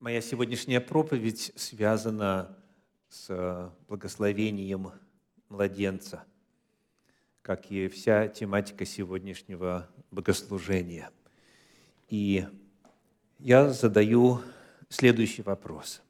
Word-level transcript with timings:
Моя 0.00 0.20
сегодняшняя 0.20 0.80
проповедь 0.80 1.50
связана 1.56 2.56
с 3.08 3.74
благословением 3.88 4.92
младенца, 5.48 6.22
как 7.42 7.68
и 7.72 7.88
вся 7.88 8.28
тематика 8.28 8.84
сегодняшнего 8.84 9.88
богослужения. 10.12 11.10
И 12.08 12.46
я 13.40 13.70
задаю 13.70 14.40
следующий 14.88 15.42
вопрос. 15.42 16.00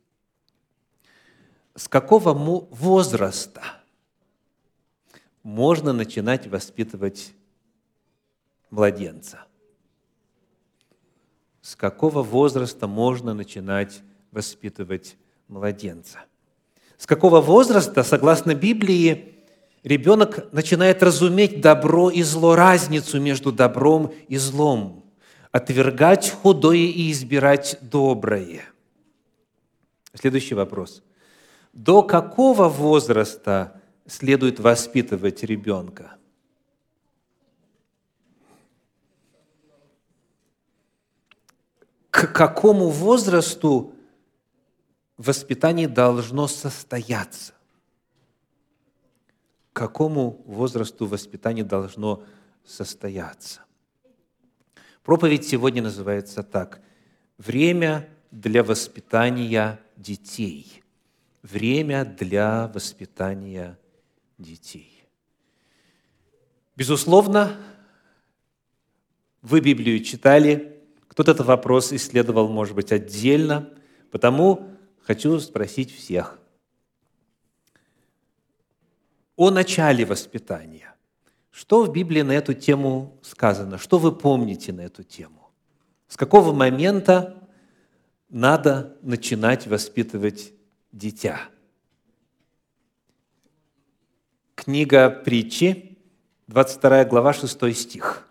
С 1.75 1.89
какого 1.89 2.35
возраста 2.35 3.63
можно 5.43 5.95
начинать 5.95 6.47
воспитывать 6.47 7.33
младенца? 8.69 9.48
С 11.69 11.77
какого 11.77 12.23
возраста 12.23 12.87
можно 12.87 13.35
начинать 13.35 14.01
воспитывать 14.33 15.19
младенца. 15.49 16.21
С 16.97 17.05
какого 17.05 17.43
возраста, 17.43 18.03
согласно 18.05 18.55
Библии, 18.55 19.35
ребенок 19.85 20.51
начинает 20.53 21.03
разуметь 21.03 21.61
добро 21.61 22.09
и 22.09 22.23
зло, 22.23 22.57
разницу 22.57 23.21
между 23.21 23.53
добром 23.53 24.15
и 24.29 24.39
злом, 24.39 25.05
отвергать 25.53 26.31
худое 26.31 26.79
и 26.79 27.13
избирать 27.13 27.77
доброе. 27.83 28.63
Следующий 30.15 30.55
вопрос. 30.55 31.03
До 31.75 32.03
какого 32.03 32.71
возраста 32.71 33.79
следует 34.07 34.59
воспитывать 34.59 35.43
ребенка? 35.43 36.18
К 42.19 42.33
какому 42.33 42.89
возрасту 42.89 43.95
воспитание 45.17 45.87
должно 45.87 46.49
состояться? 46.49 47.53
К 49.73 49.77
какому 49.77 50.43
возрасту 50.45 51.07
воспитание 51.07 51.65
должно 51.65 52.25
состояться? 52.67 53.61
Проповедь 55.05 55.47
сегодня 55.47 55.81
называется 55.81 56.43
так. 56.43 56.81
Время 57.37 58.09
для 58.33 58.65
воспитания 58.65 59.79
детей. 59.97 60.83
Время 61.43 62.05
для 62.05 62.67
воспитания 62.67 63.79
детей. 64.39 65.05
Безусловно, 66.75 67.57
вы 69.41 69.61
Библию 69.61 70.03
читали, 70.03 70.78
кто-то 71.19 71.33
этот 71.33 71.47
вопрос 71.49 71.93
исследовал, 71.93 72.49
может 72.49 72.77
быть, 72.77 72.93
отдельно, 72.93 73.69
потому 74.13 74.71
хочу 75.03 75.41
спросить 75.41 75.93
всех 75.93 76.39
о 79.35 79.51
начале 79.51 80.05
воспитания. 80.05 80.95
Что 81.51 81.83
в 81.83 81.93
Библии 81.93 82.23
на 82.23 82.31
эту 82.31 82.55
тему 82.55 83.19
сказано? 83.23 83.79
Что 83.79 83.99
вы 83.99 84.13
помните 84.13 84.73
на 84.73 84.83
эту 84.83 85.03
тему? 85.03 85.51
С 86.07 86.17
какого 86.17 86.53
момента 86.53 87.49
надо 88.29 88.97
начинать 89.03 89.67
воспитывать 89.67 90.53
дитя? 90.93 91.41
Книга 94.55 95.11
притчи, 95.11 95.99
22 96.47 97.07
глава, 97.07 97.33
6 97.33 97.77
стих. 97.77 98.29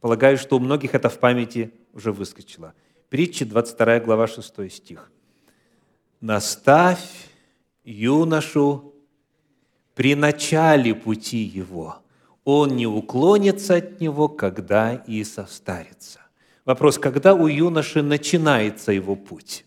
Полагаю, 0.00 0.38
что 0.38 0.56
у 0.56 0.60
многих 0.60 0.94
это 0.94 1.10
в 1.10 1.18
памяти 1.18 1.74
уже 1.92 2.12
выскочила. 2.12 2.74
Притча, 3.08 3.44
22 3.44 4.00
глава, 4.00 4.26
6 4.26 4.70
стих. 4.70 5.10
«Наставь 6.20 7.28
юношу 7.84 8.94
при 9.94 10.14
начале 10.14 10.94
пути 10.94 11.38
его, 11.38 11.96
он 12.44 12.76
не 12.76 12.86
уклонится 12.86 13.76
от 13.76 14.00
него, 14.00 14.28
когда 14.28 14.94
и 14.94 15.22
состарится». 15.24 16.20
Вопрос, 16.64 16.96
когда 16.98 17.34
у 17.34 17.48
юноши 17.48 18.02
начинается 18.02 18.92
его 18.92 19.16
путь? 19.16 19.64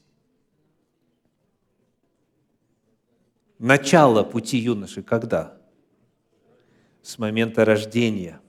Начало 3.60 4.24
пути 4.24 4.58
юноши 4.58 5.04
когда? 5.04 5.58
С 7.02 7.20
момента 7.20 7.66
рождения. 7.66 8.40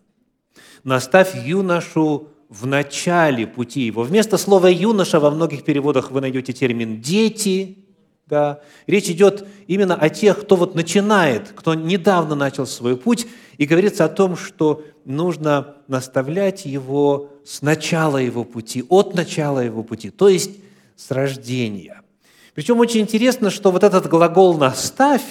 Наставь 0.85 1.35
юношу 1.35 2.31
в 2.49 2.67
начале 2.67 3.47
пути 3.47 3.83
его. 3.83 4.03
Вместо 4.03 4.39
слова 4.39 4.69
«юноша» 4.69 5.21
во 5.21 5.31
многих 5.31 5.65
переводах 5.65 6.11
вы 6.11 6.21
найдете 6.21 6.53
термин 6.53 7.01
«дети». 7.01 7.79
Да. 8.27 8.61
Речь 8.89 9.09
идет 9.09 9.47
именно 9.69 9.95
о 9.95 10.09
тех, 10.09 10.41
кто 10.41 10.57
вот 10.57 10.75
начинает, 10.75 11.53
кто 11.55 11.75
недавно 11.75 12.35
начал 12.35 12.67
свой 12.67 12.97
путь, 12.97 13.27
и 13.57 13.67
говорится 13.67 14.05
о 14.05 14.09
том, 14.09 14.37
что 14.37 14.83
нужно 15.05 15.77
наставлять 15.87 16.67
его 16.67 17.31
с 17.45 17.63
начала 17.63 18.19
его 18.19 18.43
пути, 18.43 18.85
от 18.89 19.15
начала 19.15 19.61
его 19.61 19.85
пути, 19.85 20.11
то 20.11 20.29
есть 20.29 20.51
с 20.97 21.11
рождения. 21.13 22.03
Причем 22.55 22.81
очень 22.81 23.03
интересно, 23.03 23.51
что 23.51 23.71
вот 23.71 23.85
этот 23.85 24.09
глагол 24.09 24.57
«наставь», 24.57 25.23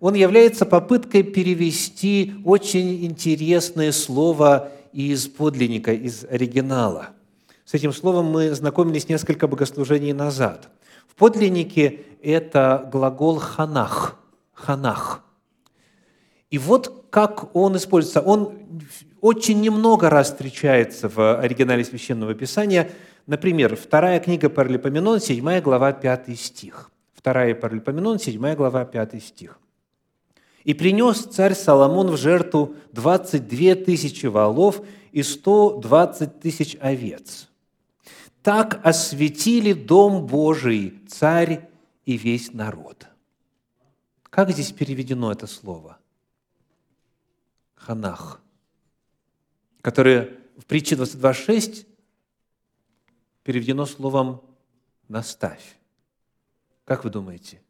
он 0.00 0.14
является 0.14 0.66
попыткой 0.66 1.22
перевести 1.22 2.34
очень 2.44 3.04
интересное 3.04 3.90
слово 3.90 4.70
из 4.94 5.26
подлинника, 5.26 5.92
из 5.92 6.24
оригинала. 6.24 7.08
С 7.64 7.74
этим 7.74 7.92
словом 7.92 8.26
мы 8.26 8.54
знакомились 8.54 9.08
несколько 9.08 9.48
богослужений 9.48 10.12
назад. 10.12 10.68
В 11.08 11.16
подлиннике 11.16 12.02
это 12.22 12.88
глагол 12.92 13.38
«ханах», 13.38 14.16
«ханах». 14.52 15.22
И 16.50 16.58
вот 16.58 17.06
как 17.10 17.54
он 17.56 17.76
используется. 17.76 18.20
Он 18.20 18.52
очень 19.20 19.60
немного 19.60 20.10
раз 20.10 20.30
встречается 20.30 21.08
в 21.08 21.38
оригинале 21.38 21.84
Священного 21.84 22.34
Писания. 22.34 22.90
Например, 23.26 23.74
вторая 23.76 24.20
книга 24.20 24.48
Паралипоменон, 24.48 25.20
7 25.20 25.60
глава, 25.60 25.92
5 25.92 26.38
стих. 26.38 26.90
Вторая 27.14 27.54
Паралипоменон, 27.54 28.18
7 28.18 28.54
глава, 28.54 28.84
5 28.84 29.22
стих. 29.22 29.58
И 30.64 30.72
принес 30.72 31.24
царь 31.24 31.54
Соломон 31.54 32.10
в 32.10 32.16
жертву 32.16 32.74
22 32.92 33.74
тысячи 33.76 34.26
волов 34.26 34.82
и 35.12 35.22
120 35.22 36.40
тысяч 36.40 36.76
овец. 36.80 37.48
Так 38.42 38.80
осветили 38.84 39.72
дом 39.72 40.26
Божий 40.26 41.00
царь 41.06 41.68
и 42.04 42.16
весь 42.16 42.52
народ. 42.52 43.06
Как 44.24 44.50
здесь 44.50 44.72
переведено 44.72 45.30
это 45.30 45.46
слово? 45.46 45.98
Ханах, 47.74 48.40
которое 49.80 50.38
в 50.56 50.64
притче 50.64 50.96
22.6 50.96 51.86
переведено 53.42 53.86
словом 53.86 54.42
«наставь». 55.08 55.76
Как 56.84 57.04
вы 57.04 57.10
думаете? 57.10 57.63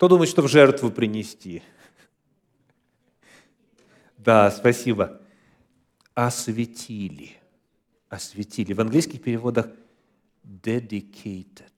Кто 0.00 0.08
думает, 0.08 0.30
что 0.30 0.40
в 0.40 0.48
жертву 0.48 0.90
принести? 0.90 1.62
Да, 4.16 4.50
спасибо. 4.50 5.20
Осветили. 6.14 7.32
Осветили. 8.08 8.72
В 8.72 8.80
английских 8.80 9.20
переводах 9.20 9.68
dedicated. 10.42 11.68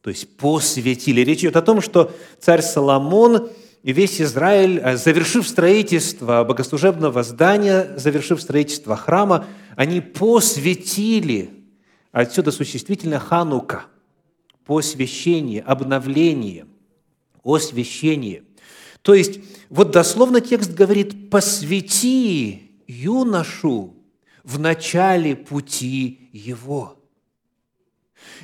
То 0.00 0.08
есть 0.08 0.34
посвятили. 0.38 1.20
Речь 1.20 1.40
идет 1.40 1.56
о 1.56 1.60
том, 1.60 1.82
что 1.82 2.10
царь 2.38 2.62
Соломон 2.62 3.50
и 3.82 3.92
весь 3.92 4.18
Израиль, 4.22 4.78
э, 4.78 4.96
завершив 4.96 5.46
строительство 5.46 6.42
богослужебного 6.44 7.22
здания, 7.22 7.98
завершив 7.98 8.40
строительство 8.40 8.96
храма, 8.96 9.44
они 9.76 10.00
посвятили, 10.00 11.50
отсюда 12.12 12.50
существительное 12.50 13.18
ханука, 13.18 13.84
посвящение, 14.64 15.60
обновление– 15.60 16.64
освящении. 17.44 18.44
То 19.02 19.14
есть, 19.14 19.40
вот 19.68 19.92
дословно 19.92 20.40
текст 20.40 20.72
говорит, 20.72 21.30
посвяти 21.30 22.82
юношу 22.86 23.94
в 24.44 24.58
начале 24.58 25.36
пути 25.36 26.28
его. 26.32 26.96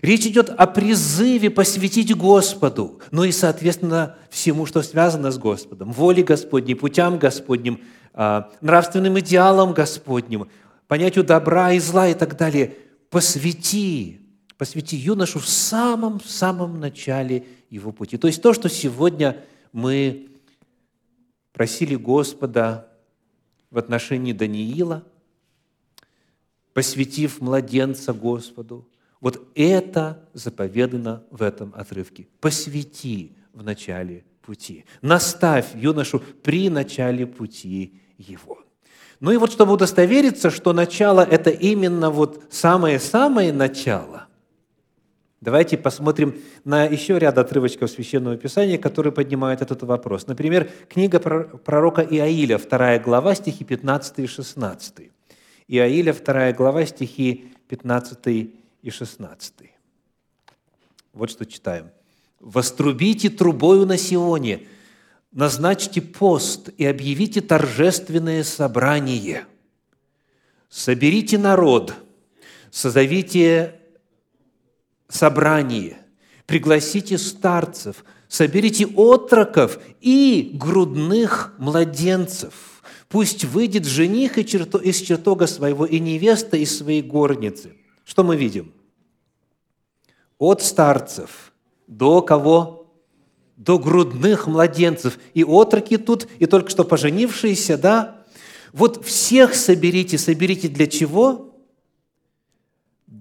Речь 0.03 0.27
идет 0.27 0.51
о 0.51 0.67
призыве 0.67 1.51
посвятить 1.51 2.15
Господу, 2.15 3.01
ну 3.11 3.25
и, 3.25 3.33
соответственно, 3.33 4.17
всему, 4.31 4.67
что 4.67 4.83
связано 4.83 5.31
с 5.31 5.39
Господом, 5.39 5.93
воле 5.93 6.23
Господней, 6.23 6.75
путям 6.75 7.19
Господним, 7.19 7.81
а, 8.13 8.51
нравственным 8.61 9.19
идеалам 9.21 9.73
Господним, 9.73 10.49
понятию 10.87 11.25
добра 11.25 11.73
и 11.73 11.79
зла 11.79 12.09
и 12.09 12.15
так 12.15 12.37
далее. 12.37 12.75
Посвяти, 13.11 14.21
посвяти 14.59 14.97
юношу 14.97 15.39
в 15.39 15.49
самом-самом 15.49 16.81
начале 16.81 17.47
его 17.71 17.93
пути. 17.93 18.17
То 18.17 18.27
есть 18.27 18.43
то, 18.43 18.53
что 18.53 18.69
сегодня 18.69 19.45
мы 19.73 20.29
просили 21.53 21.95
Господа 21.95 22.89
в 23.71 23.79
отношении 23.79 24.33
Даниила, 24.33 25.05
посвятив 26.73 27.41
младенца 27.41 28.13
Господу. 28.13 28.89
Вот 29.21 29.49
это 29.55 30.29
заповедано 30.35 31.25
в 31.31 31.43
этом 31.43 31.73
отрывке. 31.75 32.29
Посвяти 32.41 33.35
в 33.53 33.63
начале 33.63 34.25
пути. 34.43 34.85
Наставь 35.01 35.75
юношу 35.75 36.23
при 36.43 36.69
начале 36.69 37.27
пути 37.27 38.01
его. 38.19 38.59
Ну 39.21 39.31
и 39.31 39.39
вот 39.39 39.51
чтобы 39.51 39.73
удостовериться, 39.73 40.51
что 40.51 40.73
начало– 40.73 41.21
это 41.31 41.51
именно 41.51 42.11
вот 42.11 42.45
самое-самое 42.51 43.53
начало, 43.53 44.26
давайте 45.41 45.77
посмотрим 45.77 46.37
на 46.65 46.85
еще 46.85 47.19
ряд 47.19 47.39
отрывочков 47.39 47.91
Священного 47.91 48.37
Писания, 48.37 48.79
которые 48.79 49.13
поднимают 49.13 49.63
этот 49.63 49.83
вопрос. 49.83 50.27
Например, 50.27 50.71
книга 50.89 51.19
пророка 51.19 52.03
Иаиля, 52.03 52.59
2 52.59 52.99
глава, 52.99 53.35
стихи 53.35 53.65
15 53.65 54.19
и 54.21 54.27
16. 54.27 55.11
Иаиля, 55.69 56.13
2 56.13 56.53
глава, 56.53 56.87
стихи 56.87 57.53
15 57.69 58.27
и 58.83 58.91
16. 58.91 59.55
Вот 61.13 61.31
что 61.31 61.47
читаем. 61.47 61.91
«Вострубите 62.41 63.31
трубою 63.31 63.87
на 63.87 63.97
Сионе, 63.97 64.67
назначьте 65.33 66.03
пост 66.03 66.69
и 66.77 66.85
объявите 66.85 67.41
торжественное 67.41 68.45
собрание. 68.45 69.47
Соберите 70.69 71.39
народ, 71.39 71.95
созовите 72.71 73.81
собрание, 75.09 75.99
пригласите 76.47 77.19
старцев, 77.19 78.05
соберите 78.29 78.87
отроков 78.97 79.79
и 80.01 80.51
грудных 80.55 81.55
младенцев. 81.59 82.83
Пусть 83.09 83.45
выйдет 83.45 83.85
жених 83.85 84.37
из 84.39 85.01
чертога 85.01 85.47
своего 85.47 85.87
и 85.87 86.01
невеста 86.01 86.57
из 86.57 86.77
своей 86.77 87.03
горницы. 87.03 87.73
Что 88.05 88.25
мы 88.25 88.37
видим? 88.37 88.73
От 90.39 90.63
старцев 90.63 91.53
до 91.87 92.21
кого? 92.21 92.87
до 93.57 93.79
грудных 93.79 94.47
младенцев. 94.47 95.19
И 95.35 95.43
отроки 95.43 95.97
тут, 95.97 96.29
и 96.39 96.47
только 96.47 96.71
что 96.71 96.85
поженившиеся, 96.85 97.79
да? 97.79 98.25
Вот 98.73 99.05
всех 99.05 99.55
соберите. 99.55 100.19
Соберите 100.19 100.69
для 100.69 100.87
чего? 100.87 101.46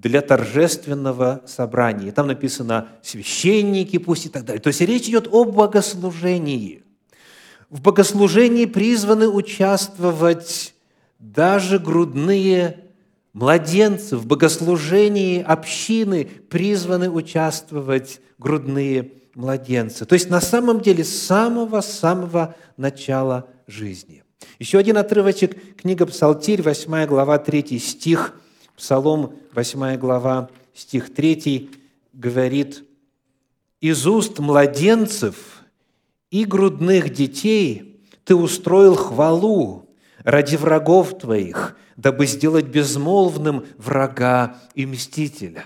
Для 0.05 0.21
торжественного 0.21 1.41
собрания. 1.47 2.11
Там 2.11 2.27
написано 2.27 2.89
священники 3.01 3.97
пусть 3.97 4.27
и 4.27 4.29
так 4.29 4.45
далее. 4.45 4.61
То 4.61 4.67
есть 4.67 4.81
речь 4.81 5.07
идет 5.07 5.27
о 5.31 5.45
богослужении. 5.45 6.83
В 7.71 7.81
богослужении 7.81 8.65
призваны 8.65 9.27
участвовать 9.27 10.75
даже 11.17 11.79
грудные 11.79 12.81
младенцы. 13.33 14.15
В 14.15 14.27
богослужении 14.27 15.41
общины 15.41 16.25
призваны 16.51 17.09
участвовать 17.09 18.21
грудные 18.37 19.11
младенца. 19.33 20.05
То 20.05 20.13
есть 20.13 20.29
на 20.29 20.39
самом 20.39 20.81
деле 20.81 21.03
с 21.03 21.19
самого-самого 21.19 22.53
начала 22.77 23.49
жизни. 23.65 24.23
Еще 24.59 24.77
один 24.77 24.97
отрывочек, 24.97 25.77
книга 25.77 26.05
Псалтирь, 26.05 26.61
8 26.61 27.07
глава, 27.07 27.39
3 27.39 27.79
стих, 27.79 28.39
Псалом 28.75 29.33
8 29.53 29.97
глава, 29.97 30.49
стих 30.73 31.13
3 31.13 31.69
говорит, 32.13 32.83
«Из 33.79 34.05
уст 34.05 34.39
младенцев 34.39 35.61
и 36.29 36.43
грудных 36.43 37.13
детей 37.13 38.01
ты 38.25 38.35
устроил 38.35 38.95
хвалу 38.95 39.89
ради 40.23 40.55
врагов 40.55 41.17
твоих, 41.17 41.77
дабы 41.95 42.25
сделать 42.25 42.65
безмолвным 42.65 43.65
врага 43.77 44.59
и 44.73 44.85
мстителя». 44.85 45.65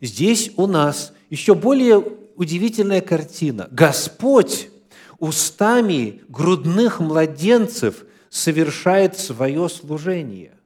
Здесь 0.00 0.50
у 0.56 0.66
нас 0.66 1.12
еще 1.28 1.54
более 1.54 2.02
удивительная 2.36 3.02
картина. 3.02 3.68
Господь 3.70 4.70
устами 5.18 6.22
грудных 6.28 7.00
младенцев 7.00 8.04
совершает 8.30 9.18
свое 9.18 9.68
служение. 9.68 10.59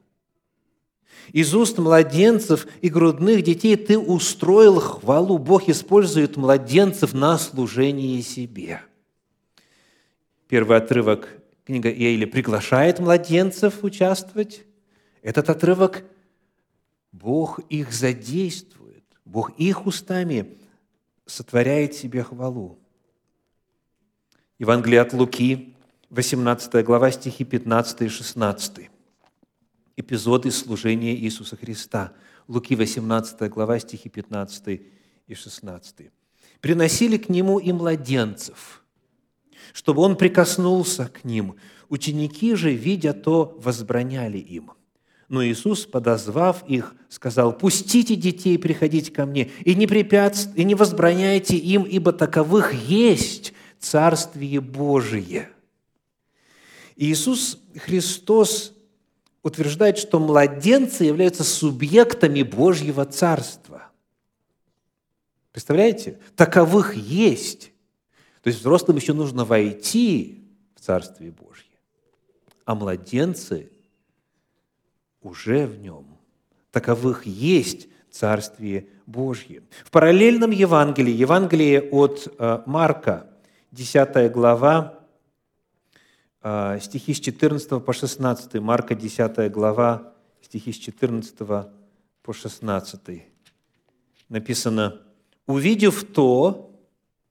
Из 1.33 1.55
уст 1.55 1.79
младенцев 1.79 2.67
и 2.81 2.89
грудных 2.89 3.43
детей 3.43 3.77
ты 3.77 3.99
устроил 3.99 4.81
хвалу. 4.81 5.39
Бог 5.39 5.69
использует 5.69 6.37
младенцев 6.37 7.13
на 7.15 7.39
служение 7.39 8.23
себе. 8.23 8.83
Первый 10.49 10.77
отрывок 10.77 11.29
книга 11.65 11.91
Иеля 11.91 12.27
приглашает 12.27 12.99
младенцев 12.99 13.83
участвовать. 13.83 14.65
Этот 15.23 15.49
отрывок 15.49 16.05
Бог 17.13 17.61
их 17.71 17.93
задействует. 17.93 19.05
Бог 19.25 19.53
их 19.59 19.87
устами 19.87 20.59
сотворяет 21.27 21.95
себе 21.95 22.23
хвалу. 22.23 22.79
Евангелие 24.59 25.01
от 25.01 25.13
Луки, 25.13 25.75
18 26.11 26.85
глава, 26.85 27.11
стихи 27.11 27.45
15 27.45 28.03
и 28.03 28.09
16. 28.09 28.91
Эпизоды 29.97 30.51
служения 30.51 31.15
Иисуса 31.15 31.57
Христа. 31.57 32.13
Луки, 32.49 32.75
18 32.75 33.49
глава, 33.51 33.79
стихи 33.79 34.09
15 34.09 34.83
и 35.27 35.35
16. 35.35 36.11
«Приносили 36.61 37.17
к 37.17 37.29
Нему 37.29 37.59
и 37.59 37.73
младенцев, 37.73 38.85
чтобы 39.73 40.03
Он 40.03 40.17
прикоснулся 40.17 41.07
к 41.07 41.25
ним. 41.25 41.57
Ученики 41.89 42.55
же, 42.55 42.73
видя 42.73 43.13
то, 43.13 43.57
возбраняли 43.63 44.39
им– 44.39 44.73
но 45.29 45.45
Иисус, 45.45 45.87
подозвав 45.87 46.69
их, 46.69 46.95
сказал, 47.09 47.57
«Пустите 47.57 48.15
детей 48.15 48.59
приходить 48.59 49.13
ко 49.13 49.27
мне, 49.27 49.51
и 49.65 49.75
не, 49.75 49.87
препятств... 49.87 50.51
и 50.55 50.65
не 50.65 50.75
возбраняйте 50.75 51.57
им, 51.57 51.85
ибо 51.85 52.13
таковых 52.13 52.73
есть 52.73 53.53
Царствие 53.79 54.61
Божие». 54.61 55.51
Иисус 56.97 57.59
Христос 57.77 58.74
утверждает, 59.45 59.99
что 59.99 60.19
младенцы 60.19 61.05
являются 61.05 61.45
субъектами 61.45 62.43
Божьего 62.43 63.05
Царства. 63.05 63.85
Представляете? 65.53 66.19
Таковых 66.35 66.97
есть. 66.97 67.71
То 68.43 68.49
есть 68.49 68.61
взрослым 68.61 68.97
еще 68.97 69.13
нужно 69.13 69.45
войти 69.45 70.43
в 70.75 70.81
Царствие 70.81 71.31
Божье, 71.31 71.79
а 72.65 72.75
младенцы 72.75 73.71
уже 75.23 75.67
в 75.67 75.79
нем. 75.79 76.07
Таковых 76.73 77.27
есть 77.27 77.87
Царствие 78.11 78.89
Божье. 79.07 79.63
В 79.85 79.91
параллельном 79.91 80.51
Евангелии, 80.51 81.13
Евангелие 81.13 81.83
от 81.83 82.35
э, 82.39 82.63
Марка, 82.67 83.31
10 83.73 84.33
глава, 84.33 85.04
стихи 86.81 87.15
с 87.15 87.21
14 87.21 87.85
по 87.85 87.93
16, 87.93 88.55
Марка 88.55 88.95
10 88.95 89.51
глава, 89.51 90.13
стихи 90.43 90.73
с 90.73 90.77
14 90.77 91.37
по 92.23 92.33
16, 92.33 93.01
написано, 94.29 95.01
«Увидев 95.47 96.05
то, 96.05 96.75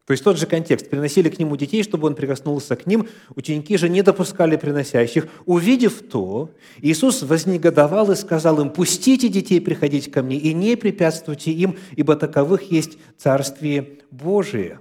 то 0.05 0.12
есть 0.12 0.24
тот 0.24 0.38
же 0.38 0.46
контекст. 0.46 0.89
Приносили 0.89 1.29
к 1.29 1.39
нему 1.39 1.55
детей, 1.55 1.82
чтобы 1.82 2.08
он 2.08 2.15
прикоснулся 2.15 2.75
к 2.75 2.86
ним. 2.86 3.08
Ученики 3.36 3.77
же 3.77 3.88
не 3.88 4.01
допускали 4.01 4.58
приносящих. 4.58 5.27
Увидев 5.46 6.01
то, 6.10 6.50
Иисус 6.82 7.22
вознегодовал 7.22 8.12
и 8.12 8.15
сказал 8.15 8.60
им, 8.60 8.70
«Пустите 8.70 9.29
детей 9.29 9.62
приходить 9.62 10.12
ко 10.12 10.22
мне 10.22 10.38
и 10.38 10.53
не 10.53 10.75
препятствуйте 10.75 11.51
им, 11.51 11.77
ибо 11.96 12.17
таковых 12.17 12.70
есть 12.70 12.98
Царствие 13.17 14.00
Божие». 14.12 14.79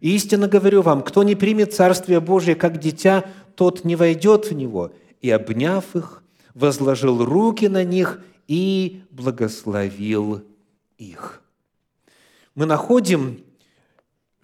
Истинно 0.00 0.48
говорю 0.48 0.82
вам, 0.82 1.02
кто 1.02 1.22
не 1.22 1.34
примет 1.34 1.74
Царствие 1.74 2.20
Божие 2.20 2.54
как 2.54 2.78
дитя, 2.78 3.24
тот 3.54 3.84
не 3.84 3.96
войдет 3.96 4.50
в 4.50 4.54
него. 4.54 4.92
И, 5.20 5.30
обняв 5.30 5.96
их, 5.96 6.22
возложил 6.54 7.24
руки 7.24 7.68
на 7.68 7.84
них 7.84 8.20
и 8.46 9.02
благословил 9.10 10.42
их. 10.98 11.42
Мы 12.54 12.66
находим 12.66 13.44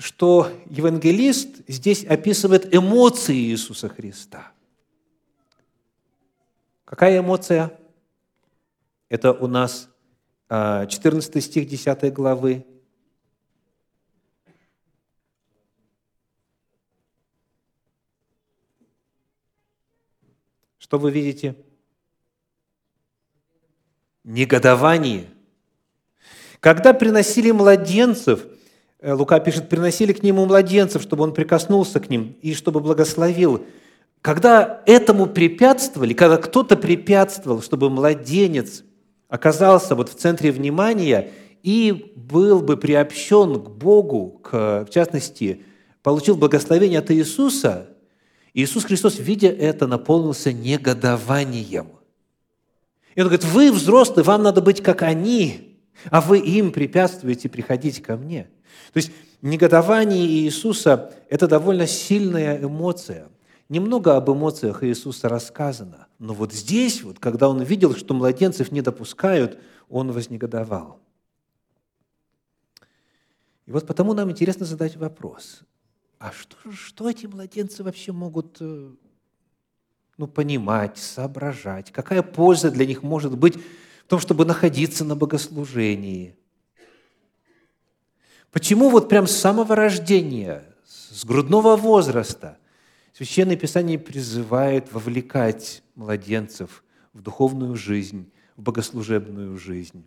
что 0.02 0.50
евангелист 0.68 1.60
здесь 1.68 2.04
описывает 2.04 2.74
эмоции 2.74 3.36
Иисуса 3.36 3.88
Христа. 3.88 4.50
Какая 6.84 7.20
эмоция? 7.20 7.78
Это 9.08 9.32
у 9.32 9.46
нас 9.46 9.88
14 10.48 11.36
а, 11.36 11.40
стих 11.40 11.68
10 11.68 12.12
главы. 12.12 12.66
Что 20.92 20.98
вы 20.98 21.10
видите? 21.10 21.56
Негодование. 24.24 25.30
Когда 26.60 26.92
приносили 26.92 27.50
младенцев, 27.50 28.44
Э, 29.02 29.14
Лука 29.14 29.40
пишет, 29.40 29.70
приносили 29.70 30.12
к 30.12 30.22
нему 30.22 30.44
младенцев, 30.44 31.00
чтобы 31.00 31.24
он 31.24 31.32
прикоснулся 31.32 31.98
к 31.98 32.08
ним 32.08 32.36
и 32.42 32.52
чтобы 32.52 32.80
благословил. 32.80 33.64
когда 34.20 34.82
этому 34.84 35.26
препятствовали, 35.26 36.12
когда 36.12 36.36
кто-то 36.36 36.76
препятствовал, 36.76 37.62
чтобы 37.62 37.88
младенец 37.88 38.84
оказался 39.28 39.94
вот 39.94 40.10
в 40.10 40.14
центре 40.14 40.52
внимания 40.52 41.30
и 41.62 42.12
был 42.14 42.60
бы 42.60 42.76
приобщен 42.76 43.54
к 43.54 43.70
Богу, 43.70 44.40
к, 44.42 44.84
в 44.86 44.90
частности, 44.90 45.64
получил 46.02 46.36
благословение 46.36 46.98
от 46.98 47.10
Иисуса, 47.10 47.88
Иисус 48.54 48.84
Христос, 48.84 49.18
видя 49.18 49.48
это, 49.48 49.86
наполнился 49.86 50.52
негодованием. 50.52 51.88
И 53.14 53.20
он 53.20 53.28
говорит, 53.28 53.44
вы 53.44 53.72
взрослые, 53.72 54.24
вам 54.24 54.42
надо 54.42 54.60
быть 54.60 54.82
как 54.82 55.02
они, 55.02 55.78
а 56.10 56.20
вы 56.20 56.38
им 56.38 56.72
препятствуете 56.72 57.48
приходить 57.48 58.02
ко 58.02 58.16
мне. 58.16 58.50
То 58.92 58.98
есть 58.98 59.12
негодование 59.40 60.26
Иисуса– 60.26 61.14
это 61.28 61.46
довольно 61.46 61.86
сильная 61.86 62.62
эмоция. 62.62 63.28
Немного 63.68 64.16
об 64.16 64.30
эмоциях 64.30 64.84
Иисуса 64.84 65.28
рассказано, 65.28 66.06
но 66.18 66.34
вот 66.34 66.52
здесь, 66.52 67.02
вот, 67.02 67.18
когда 67.18 67.48
он 67.48 67.62
видел, 67.62 67.96
что 67.96 68.12
младенцев 68.12 68.70
не 68.70 68.82
допускают, 68.82 69.58
он 69.88 70.12
вознегодовал. 70.12 71.00
И 73.66 73.70
вот 73.70 73.86
потому 73.86 74.12
нам 74.12 74.30
интересно 74.30 74.66
задать 74.66 74.96
вопрос, 74.96 75.60
а 76.22 76.30
что, 76.30 76.56
что 76.70 77.10
эти 77.10 77.26
младенцы 77.26 77.82
вообще 77.82 78.12
могут 78.12 78.58
э, 78.60 78.90
ну, 80.16 80.26
понимать, 80.28 80.96
соображать? 80.96 81.90
Какая 81.90 82.22
польза 82.22 82.70
для 82.70 82.86
них 82.86 83.02
может 83.02 83.36
быть 83.36 83.56
в 83.56 84.06
том, 84.06 84.20
чтобы 84.20 84.44
находиться 84.44 85.04
на 85.04 85.16
богослужении? 85.16 86.36
Почему 88.52 88.88
вот 88.88 89.08
прям 89.08 89.26
с 89.26 89.32
самого 89.32 89.74
рождения, 89.74 90.64
с 90.86 91.24
грудного 91.24 91.74
возраста 91.74 92.56
Священное 93.12 93.56
Писание 93.56 93.98
призывает 93.98 94.92
вовлекать 94.92 95.82
младенцев 95.96 96.84
в 97.12 97.20
духовную 97.20 97.74
жизнь, 97.74 98.30
в 98.56 98.62
богослужебную 98.62 99.58
жизнь. 99.58 100.06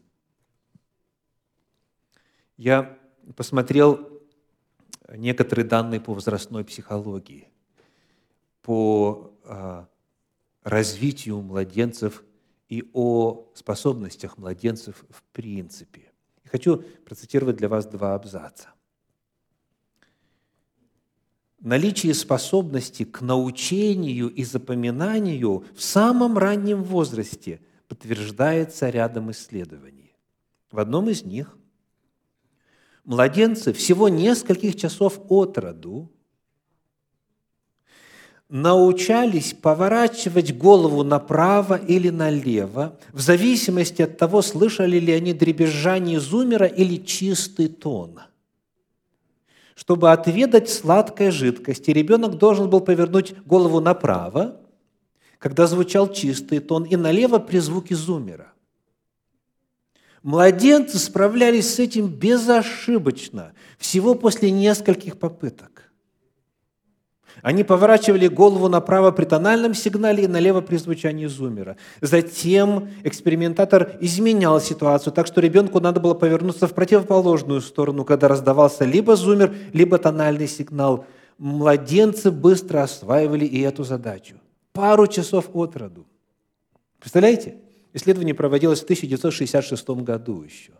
Я 2.55 2.97
посмотрел 3.35 4.14
некоторые 5.09 5.65
данные 5.65 6.01
по 6.01 6.13
возрастной 6.13 6.63
психологии, 6.63 7.47
по 8.61 9.33
а, 9.43 9.87
развитию 10.63 11.41
младенцев 11.41 12.23
и 12.69 12.89
о 12.93 13.51
способностях 13.53 14.37
младенцев 14.37 15.05
в 15.09 15.23
принципе. 15.31 16.11
И 16.43 16.47
хочу 16.47 16.83
процитировать 17.05 17.57
для 17.57 17.69
вас 17.69 17.85
два 17.85 18.15
абзаца. 18.15 18.69
Наличие 21.59 22.13
способности 22.13 23.05
к 23.05 23.21
научению 23.21 24.29
и 24.29 24.43
запоминанию 24.43 25.65
в 25.75 25.81
самом 25.81 26.37
раннем 26.37 26.83
возрасте 26.83 27.59
подтверждается 27.87 28.89
рядом 28.89 29.31
исследований. 29.31 30.15
В 30.71 30.79
одном 30.79 31.09
из 31.09 31.23
них 31.23 31.57
младенцы 33.05 33.71
всего 33.71 34.09
нескольких 34.09 34.75
часов 34.75 35.19
от 35.29 35.57
роду 35.57 36.11
научались 38.49 39.53
поворачивать 39.53 40.55
голову 40.55 41.03
направо 41.03 41.75
или 41.75 42.09
налево, 42.09 42.99
в 43.11 43.19
зависимости 43.19 44.03
от 44.03 44.17
того, 44.17 44.41
слышали 44.41 44.99
ли 44.99 45.13
они 45.13 45.33
дребезжание 45.33 46.19
зумера 46.19 46.67
или 46.67 46.97
чистый 46.97 47.67
тон. 47.67 48.19
Чтобы 49.75 50.11
отведать 50.11 50.69
сладкой 50.69 51.31
жидкости, 51.31 51.91
ребенок 51.91 52.37
должен 52.37 52.69
был 52.69 52.81
повернуть 52.81 53.35
голову 53.45 53.81
направо, 53.81 54.61
когда 55.37 55.67
звучал 55.67 56.11
чистый 56.13 56.59
тон, 56.59 56.85
и 56.85 56.95
налево 56.95 57.39
при 57.39 57.59
звуке 57.59 57.95
зумера. 57.95 58.54
Младенцы 60.25 60.97
справлялись 60.97 61.75
с 61.75 61.77
этим 61.77 62.07
безошибочно, 62.07 63.53
всего 63.77 64.15
после 64.15 64.49
нескольких 64.49 65.19
попыток. 65.19 65.91
Они 67.43 67.63
поворачивали 67.63 68.25
голову 68.25 68.67
направо 68.67 69.11
при 69.11 69.25
тональном 69.25 69.75
сигнале 69.75 70.23
и 70.23 70.27
налево 70.27 70.61
при 70.61 70.77
звучании 70.77 71.27
зумера. 71.27 71.77
Затем 72.01 72.89
экспериментатор 73.03 73.97
изменял 74.01 74.59
ситуацию, 74.59 75.13
так 75.13 75.27
что 75.27 75.41
ребенку 75.41 75.79
надо 75.79 75.99
было 75.99 76.15
повернуться 76.15 76.67
в 76.67 76.73
противоположную 76.73 77.61
сторону, 77.61 78.03
когда 78.03 78.27
раздавался 78.27 78.83
либо 78.83 79.15
зумер, 79.15 79.55
либо 79.73 79.99
тональный 79.99 80.47
сигнал. 80.47 81.05
Младенцы 81.37 82.31
быстро 82.31 82.81
осваивали 82.81 83.45
и 83.45 83.61
эту 83.61 83.83
задачу. 83.83 84.37
Пару 84.73 85.05
часов 85.05 85.51
от 85.53 85.77
роду. 85.77 86.07
Представляете? 86.99 87.57
Исследование 87.95 88.35
проводилось 88.35 88.81
в 88.81 88.83
1966 88.83 89.87
году 90.03 90.43
еще. 90.43 90.73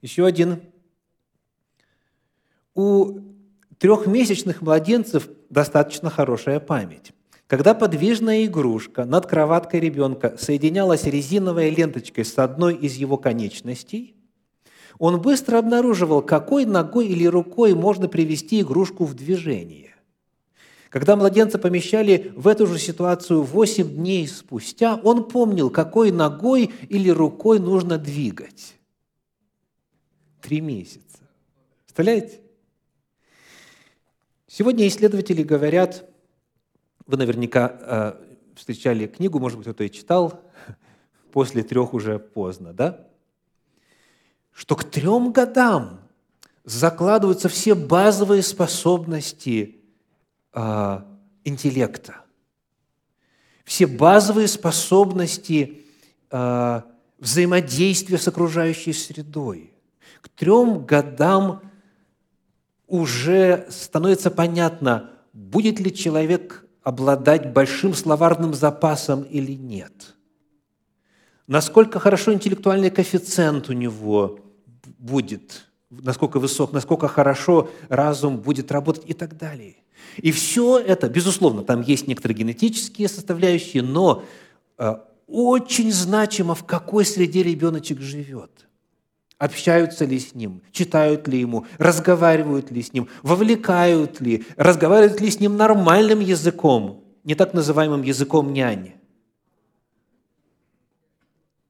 Еще 0.00 0.24
один. 0.24 0.60
У 2.76 3.18
трехмесячных 3.78 4.62
младенцев 4.62 5.28
достаточно 5.50 6.08
хорошая 6.08 6.60
память. 6.60 7.12
Когда 7.48 7.74
подвижная 7.74 8.44
игрушка 8.44 9.04
над 9.04 9.26
кроваткой 9.26 9.80
ребенка 9.80 10.36
соединялась 10.38 11.02
резиновой 11.02 11.70
ленточкой 11.70 12.24
с 12.26 12.38
одной 12.38 12.76
из 12.76 12.94
его 12.94 13.16
конечностей, 13.16 14.14
он 15.00 15.20
быстро 15.20 15.58
обнаруживал, 15.58 16.22
какой 16.22 16.64
ногой 16.64 17.08
или 17.08 17.26
рукой 17.26 17.74
можно 17.74 18.06
привести 18.06 18.60
игрушку 18.60 19.04
в 19.04 19.14
движение. 19.14 19.91
Когда 20.92 21.16
младенца 21.16 21.58
помещали 21.58 22.34
в 22.36 22.46
эту 22.46 22.66
же 22.66 22.78
ситуацию 22.78 23.44
8 23.44 23.94
дней 23.94 24.28
спустя, 24.28 24.96
он 24.96 25.26
помнил, 25.26 25.70
какой 25.70 26.12
ногой 26.12 26.70
или 26.90 27.08
рукой 27.08 27.58
нужно 27.58 27.96
двигать. 27.96 28.74
Три 30.42 30.60
месяца. 30.60 31.20
Представляете? 31.84 32.42
Сегодня 34.46 34.86
исследователи 34.86 35.42
говорят, 35.42 36.06
вы 37.06 37.16
наверняка 37.16 37.78
э, 37.80 38.54
встречали 38.56 39.06
книгу, 39.06 39.38
может 39.38 39.56
быть, 39.56 39.64
кто-то 39.64 39.84
и 39.84 39.90
читал, 39.90 40.44
после 41.32 41.62
трех 41.62 41.94
уже 41.94 42.18
поздно, 42.18 42.74
да? 42.74 43.08
Что 44.52 44.76
к 44.76 44.84
трем 44.84 45.32
годам 45.32 46.00
закладываются 46.64 47.48
все 47.48 47.74
базовые 47.74 48.42
способности 48.42 49.81
э, 50.54 51.00
интеллекта, 51.44 52.16
все 53.64 53.86
базовые 53.86 54.48
способности 54.48 55.84
э, 56.30 56.82
взаимодействия 57.18 58.18
с 58.18 58.28
окружающей 58.28 58.92
средой. 58.92 59.72
К 60.20 60.28
трем 60.28 60.84
годам 60.84 61.62
уже 62.86 63.66
становится 63.70 64.30
понятно, 64.30 65.10
будет 65.32 65.80
ли 65.80 65.94
человек 65.94 66.66
обладать 66.82 67.52
большим 67.52 67.94
словарным 67.94 68.54
запасом 68.54 69.22
или 69.22 69.52
нет. 69.52 70.14
Насколько 71.46 72.00
хорошо 72.00 72.32
интеллектуальный 72.32 72.90
коэффициент 72.90 73.68
у 73.68 73.72
него 73.72 74.40
будет, 74.98 75.71
насколько 76.00 76.40
высок, 76.40 76.72
насколько 76.72 77.08
хорошо 77.08 77.70
разум 77.88 78.38
будет 78.38 78.72
работать 78.72 79.04
и 79.06 79.12
так 79.12 79.36
далее. 79.36 79.76
И 80.16 80.32
все 80.32 80.78
это, 80.78 81.08
безусловно, 81.08 81.62
там 81.62 81.82
есть 81.82 82.06
некоторые 82.06 82.38
генетические 82.38 83.08
составляющие, 83.08 83.82
но 83.82 84.24
э, 84.78 84.94
очень 85.26 85.92
значимо, 85.92 86.54
в 86.54 86.64
какой 86.64 87.04
среде 87.04 87.42
ребеночек 87.42 88.00
живет. 88.00 88.66
Общаются 89.38 90.04
ли 90.04 90.18
с 90.18 90.34
ним, 90.34 90.62
читают 90.70 91.26
ли 91.26 91.40
ему, 91.40 91.66
разговаривают 91.78 92.70
ли 92.70 92.82
с 92.82 92.92
ним, 92.92 93.08
вовлекают 93.22 94.20
ли, 94.20 94.44
разговаривают 94.56 95.20
ли 95.20 95.30
с 95.30 95.40
ним 95.40 95.56
нормальным 95.56 96.20
языком, 96.20 97.04
не 97.24 97.34
так 97.34 97.52
называемым 97.52 98.02
языком 98.02 98.52
няни. 98.52 98.96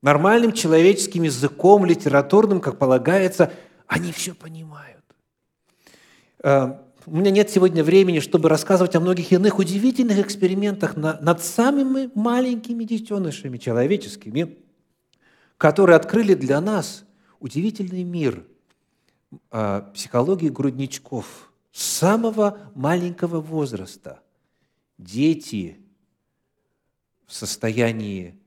Нормальным 0.02 0.52
человеческим 0.52 1.23
языком, 1.23 1.87
литературным, 1.87 2.61
как 2.61 2.76
полагается, 2.79 3.52
они 3.92 4.11
все 4.11 4.34
понимают. 4.34 5.04
Э, 6.42 6.78
у 7.04 7.14
меня 7.14 7.30
нет 7.30 7.50
сегодня 7.50 7.84
времени, 7.84 8.20
чтобы 8.20 8.49
рассказывать 8.49 8.94
о 8.94 9.00
многих 9.00 9.32
иных 9.32 9.58
удивительных 9.58 10.18
экспериментах 10.18 10.96
над 10.96 11.42
самыми 11.42 12.11
маленькими 12.14 12.84
детенышами 12.84 13.58
человеческими, 13.58 14.56
которые 15.58 15.96
открыли 15.96 16.34
для 16.34 16.61
нас 16.61 17.04
удивительный 17.38 18.02
мир 18.02 18.46
а, 19.50 19.82
психологии 19.92 20.49
грудничков 20.49 21.52
с 21.72 21.82
самого 21.82 22.58
маленького 22.75 23.40
возраста. 23.40 24.20
Дети 24.96 25.78
в 27.26 27.34
состоянии 27.34 28.38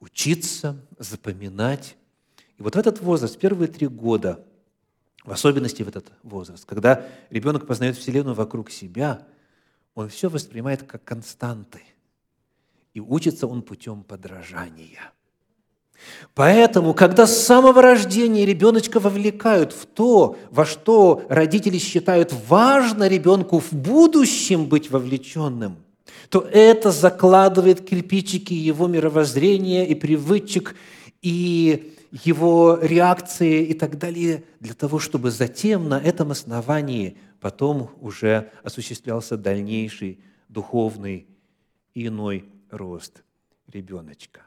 учиться, 0.00 0.76
запоминать. 0.98 1.96
И 2.56 2.62
вот 2.62 2.76
в 2.76 2.78
этот 2.78 3.00
возраст, 3.02 3.38
первые 3.38 3.68
три 3.68 3.86
года– 3.86 4.44
в 5.24 5.32
особенности 5.32 5.82
в 5.82 5.88
этот 5.88 6.12
возраст, 6.22 6.64
когда 6.64 7.06
ребенок 7.30 7.66
познает 7.66 7.96
Вселенную 7.96 8.34
вокруг 8.34 8.70
себя, 8.70 9.26
он 9.94 10.08
все 10.08 10.28
воспринимает 10.28 10.82
как 10.82 11.02
константы. 11.04 11.80
И 12.92 13.00
учится 13.00 13.46
он 13.46 13.62
путем 13.62 14.04
подражания. 14.04 15.12
Поэтому, 16.34 16.92
когда 16.94 17.26
с 17.26 17.44
самого 17.44 17.80
рождения 17.80 18.44
ребеночка 18.44 19.00
вовлекают 19.00 19.72
в 19.72 19.86
то, 19.86 20.36
во 20.50 20.66
что 20.66 21.24
родители 21.28 21.78
считают 21.78 22.32
важно 22.48 23.08
ребенку 23.08 23.60
в 23.60 23.72
будущем 23.72 24.66
быть 24.66 24.90
вовлеченным, 24.90 25.76
то 26.28 26.40
это 26.40 26.90
закладывает 26.90 27.88
кирпичики 27.88 28.52
его 28.52 28.86
мировоззрения 28.86 29.86
и 29.86 29.94
привычек, 29.94 30.74
и 31.22 31.93
его 32.22 32.78
реакции 32.80 33.64
и 33.64 33.74
так 33.74 33.98
далее, 33.98 34.44
для 34.60 34.74
того, 34.74 35.00
чтобы 35.00 35.32
затем 35.32 35.88
на 35.88 35.98
этом 35.98 36.30
основании 36.30 37.18
потом 37.40 37.90
уже 38.00 38.52
осуществлялся 38.62 39.36
дальнейший 39.36 40.20
духовный 40.48 41.26
и 41.92 42.06
иной 42.06 42.48
рост 42.70 43.24
ребеночка. 43.66 44.42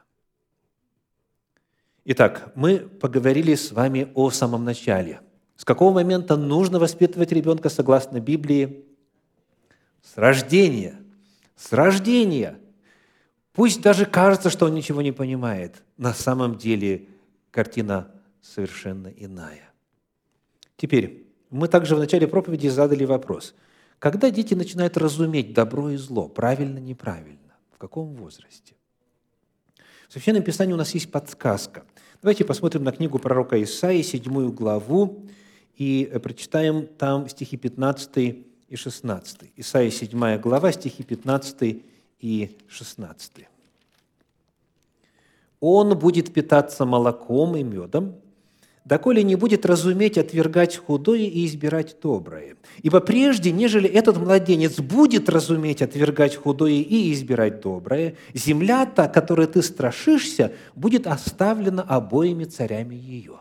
Итак, 2.06 2.52
мы 2.54 2.78
поговорили 2.78 3.54
с 3.54 3.70
вами 3.70 4.10
о 4.14 4.30
самом 4.30 4.64
начале. 4.64 5.20
С 5.54 5.66
какого 5.66 5.92
момента 5.92 6.38
нужно 6.38 6.78
воспитывать 6.78 7.32
ребенка 7.32 7.68
согласно 7.68 8.18
Библии? 8.18 8.86
С 10.02 10.16
рождения. 10.16 10.98
С 11.54 11.70
рождения. 11.74 12.58
Пусть 13.52 13.82
даже 13.82 14.06
кажется, 14.06 14.48
что 14.48 14.66
он 14.66 14.74
ничего 14.74 15.02
не 15.02 15.12
понимает. 15.12 15.82
На 15.98 16.14
самом 16.14 16.56
деле 16.56 17.08
картина 17.50 18.10
совершенно 18.40 19.08
иная. 19.08 19.72
Теперь, 20.76 21.26
мы 21.50 21.68
также 21.68 21.96
в 21.96 21.98
начале 21.98 22.26
проповеди 22.26 22.68
задали 22.68 23.04
вопрос. 23.04 23.54
Когда 23.98 24.30
дети 24.30 24.54
начинают 24.54 24.96
разуметь 24.96 25.52
добро 25.52 25.90
и 25.90 25.96
зло, 25.96 26.28
правильно, 26.28 26.78
неправильно? 26.78 27.56
В 27.72 27.78
каком 27.78 28.14
возрасте? 28.14 28.74
В 30.08 30.12
Священном 30.12 30.42
Писании 30.42 30.72
у 30.72 30.76
нас 30.76 30.94
есть 30.94 31.10
подсказка. 31.10 31.84
Давайте 32.22 32.44
посмотрим 32.44 32.84
на 32.84 32.92
книгу 32.92 33.18
пророка 33.18 33.62
Исаии, 33.62 34.02
седьмую 34.02 34.52
главу, 34.52 35.26
и 35.76 36.08
э, 36.10 36.18
прочитаем 36.18 36.86
там 36.86 37.28
стихи 37.28 37.56
15 37.56 38.16
и 38.16 38.76
16. 38.76 39.52
Исаия, 39.56 39.90
7 39.90 40.38
глава, 40.38 40.72
стихи 40.72 41.02
15 41.02 41.82
и 42.20 42.56
16. 42.68 43.48
«Он 45.60 45.98
будет 45.98 46.32
питаться 46.32 46.84
молоком 46.84 47.56
и 47.56 47.62
медом, 47.62 48.14
доколе 48.84 49.22
не 49.22 49.34
будет 49.34 49.66
разуметь 49.66 50.16
отвергать 50.16 50.76
худое 50.76 51.20
и 51.20 51.46
избирать 51.46 51.96
доброе. 52.02 52.56
Ибо 52.82 53.00
прежде, 53.00 53.50
нежели 53.50 53.88
этот 53.88 54.16
младенец 54.16 54.80
будет 54.80 55.28
разуметь 55.28 55.82
отвергать 55.82 56.36
худое 56.36 56.72
и 56.72 57.12
избирать 57.12 57.60
доброе, 57.60 58.16
земля 58.34 58.86
та, 58.86 59.08
которой 59.08 59.46
ты 59.46 59.62
страшишься, 59.62 60.52
будет 60.74 61.06
оставлена 61.06 61.82
обоими 61.82 62.44
царями 62.44 62.94
ее». 62.94 63.40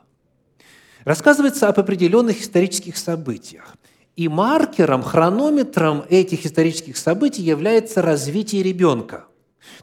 Рассказывается 1.07 1.69
об 1.69 1.79
определенных 1.79 2.41
исторических 2.41 2.97
событиях. 2.97 3.77
И 4.17 4.27
маркером, 4.27 5.03
хронометром 5.03 6.03
этих 6.09 6.45
исторических 6.45 6.97
событий 6.97 7.43
является 7.43 8.01
развитие 8.01 8.61
ребенка. 8.61 9.25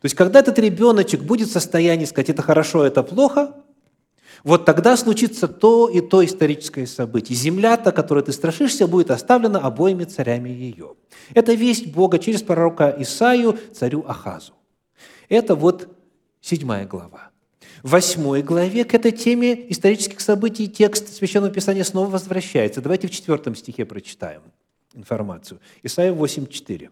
То 0.01 0.07
есть, 0.07 0.15
когда 0.15 0.41
этот 0.41 0.59
ребеночек 0.59 1.23
будет 1.23 1.49
в 1.49 1.53
состоянии 1.53 2.05
сказать, 2.05 2.31
это 2.31 2.43
хорошо, 2.43 2.85
это 2.85 3.03
плохо, 3.03 3.55
вот 4.43 4.67
тогда 4.67 4.97
случится 4.97 5.49
то 5.49 5.89
и 5.89 6.03
то 6.03 6.23
историческое 6.25 6.87
событие. 6.87 7.37
Земля-то, 7.37 7.93
которой 7.93 8.23
ты 8.23 8.33
страшишься, 8.33 8.87
будет 8.87 9.11
оставлена 9.11 9.59
обоими 9.59 10.05
царями 10.05 10.51
ее. 10.51 10.97
Это 11.33 11.55
весть 11.55 11.93
Бога 11.93 12.19
через 12.19 12.43
пророка 12.43 12.95
Исаию 12.99 13.59
царю 13.73 14.05
Ахазу. 14.07 14.53
Это 15.31 15.55
вот 15.55 15.89
седьмая 16.43 16.87
глава. 16.87 17.31
В 17.83 17.91
восьмой 17.91 18.43
главе 18.43 18.85
к 18.85 18.95
этой 18.95 19.13
теме 19.13 19.71
исторических 19.71 20.21
событий 20.21 20.69
текст 20.69 21.15
Священного 21.15 21.53
Писания 21.53 21.85
снова 21.85 22.11
возвращается. 22.11 22.83
Давайте 22.83 23.09
в 23.09 23.11
четвертом 23.11 23.55
стихе 23.55 23.87
прочитаем 23.87 24.43
информацию. 24.95 25.61
Исаия 25.83 26.13
8:4. 26.13 26.91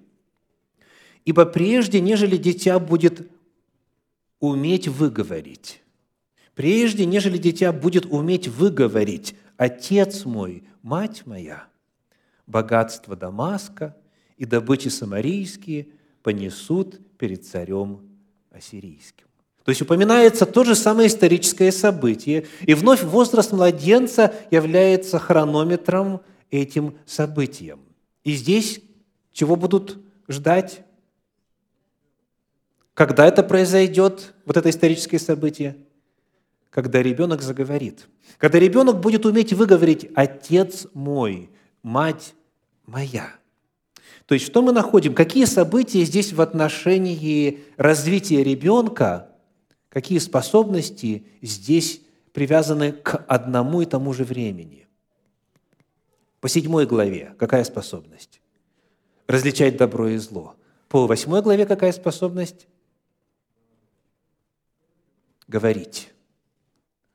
«Ибо 1.24 1.44
прежде, 1.46 2.00
нежели 2.00 2.36
дитя 2.36 2.78
будет 2.78 3.28
уметь 4.40 4.88
выговорить, 4.88 5.82
Прежде, 6.54 7.06
нежели 7.06 7.38
дитя 7.38 7.72
будет 7.72 8.06
уметь 8.06 8.48
выговорить 8.48 9.34
«Отец 9.56 10.24
мой, 10.24 10.64
мать 10.82 11.22
моя», 11.24 11.64
богатство 12.46 13.16
Дамаска 13.16 13.96
и 14.36 14.44
добычи 14.44 14.88
самарийские 14.88 15.88
понесут 16.22 17.00
перед 17.16 17.46
царем 17.46 18.00
ассирийским. 18.50 19.26
То 19.64 19.70
есть 19.70 19.80
упоминается 19.80 20.44
то 20.44 20.64
же 20.64 20.74
самое 20.74 21.08
историческое 21.08 21.72
событие, 21.72 22.46
и 22.62 22.74
вновь 22.74 23.02
возраст 23.02 23.52
младенца 23.52 24.34
является 24.50 25.18
хронометром 25.18 26.20
этим 26.50 26.98
событием. 27.06 27.80
И 28.24 28.34
здесь 28.34 28.80
чего 29.32 29.56
будут 29.56 29.98
ждать? 30.28 30.84
Когда 32.94 33.26
это 33.26 33.42
произойдет, 33.42 34.34
вот 34.44 34.56
это 34.56 34.70
историческое 34.70 35.18
событие? 35.18 35.76
когда 36.72 37.02
ребенок 37.02 37.42
заговорит. 37.42 38.08
Когда 38.38 38.58
ребенок 38.58 38.98
будет 38.98 39.26
уметь 39.26 39.52
выговорить 39.52 40.10
«Отец 40.14 40.86
мой», 40.94 41.50
«Мать 41.82 42.34
моя». 42.86 43.34
То 44.24 44.34
есть 44.34 44.46
что 44.46 44.62
мы 44.62 44.72
находим? 44.72 45.14
Какие 45.14 45.44
события 45.44 46.02
здесь 46.04 46.32
в 46.32 46.40
отношении 46.40 47.64
развития 47.76 48.42
ребенка, 48.42 49.28
какие 49.90 50.18
способности 50.18 51.26
здесь 51.42 52.00
привязаны 52.32 52.92
к 52.92 53.22
одному 53.28 53.82
и 53.82 53.84
тому 53.84 54.14
же 54.14 54.24
времени? 54.24 54.88
По 56.40 56.48
седьмой 56.48 56.86
главе 56.86 57.34
какая 57.36 57.64
способность? 57.64 58.40
Различать 59.26 59.76
добро 59.76 60.08
и 60.08 60.16
зло. 60.16 60.54
По 60.88 61.06
восьмой 61.06 61.42
главе 61.42 61.66
какая 61.66 61.92
способность? 61.92 62.66
Говорить 65.52 66.08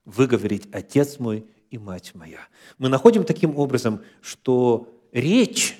выговорить 0.05 0.69
«Отец 0.71 1.17
мой» 1.17 1.45
и 1.71 1.79
«Мать 1.79 2.13
моя». 2.13 2.39
Мы 2.77 2.87
находим 2.87 3.23
таким 3.23 3.57
образом, 3.57 4.01
что 4.21 4.87
речь 5.11 5.77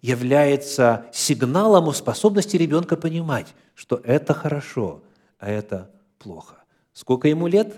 является 0.00 1.06
сигналом 1.12 1.88
о 1.88 1.92
способности 1.92 2.56
ребенка 2.56 2.96
понимать, 2.96 3.54
что 3.74 4.00
это 4.04 4.32
хорошо, 4.32 5.02
а 5.38 5.50
это 5.50 5.90
плохо. 6.18 6.64
Сколько 6.94 7.28
ему 7.28 7.46
лет? 7.46 7.76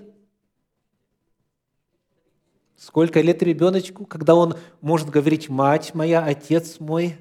Сколько 2.77 3.21
лет 3.21 3.43
ребеночку, 3.43 4.07
когда 4.07 4.37
он 4.37 4.57
может 4.81 5.11
говорить 5.11 5.49
«мать 5.49 5.93
моя», 5.93 6.25
«отец 6.25 6.79
мой»? 6.79 7.17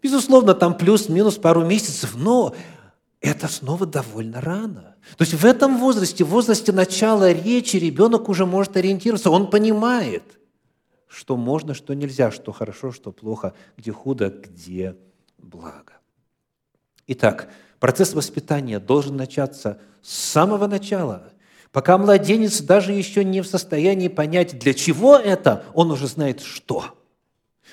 Безусловно, 0.00 0.54
там 0.54 0.78
плюс-минус 0.78 1.38
пару 1.38 1.66
месяцев, 1.66 2.14
но 2.16 2.54
это 3.22 3.46
снова 3.46 3.86
довольно 3.86 4.40
рано. 4.40 4.96
То 5.16 5.22
есть 5.22 5.34
в 5.34 5.44
этом 5.46 5.78
возрасте, 5.78 6.24
в 6.24 6.28
возрасте 6.28 6.72
начала 6.72 7.32
речи, 7.32 7.76
ребенок 7.76 8.28
уже 8.28 8.46
может 8.46 8.76
ориентироваться, 8.76 9.30
он 9.30 9.48
понимает, 9.48 10.24
что 11.06 11.36
можно, 11.36 11.72
что 11.72 11.94
нельзя, 11.94 12.32
что 12.32 12.52
хорошо, 12.52 12.90
что 12.90 13.12
плохо, 13.12 13.54
где 13.76 13.92
худо, 13.92 14.28
где 14.28 14.96
благо. 15.38 15.92
Итак, 17.06 17.48
процесс 17.78 18.12
воспитания 18.14 18.80
должен 18.80 19.16
начаться 19.16 19.80
с 20.02 20.12
самого 20.12 20.66
начала. 20.66 21.32
Пока 21.70 21.96
младенец 21.98 22.60
даже 22.60 22.92
еще 22.92 23.24
не 23.24 23.40
в 23.40 23.46
состоянии 23.46 24.08
понять, 24.08 24.58
для 24.58 24.74
чего 24.74 25.16
это, 25.16 25.64
он 25.74 25.90
уже 25.90 26.08
знает, 26.08 26.40
что– 26.40 26.86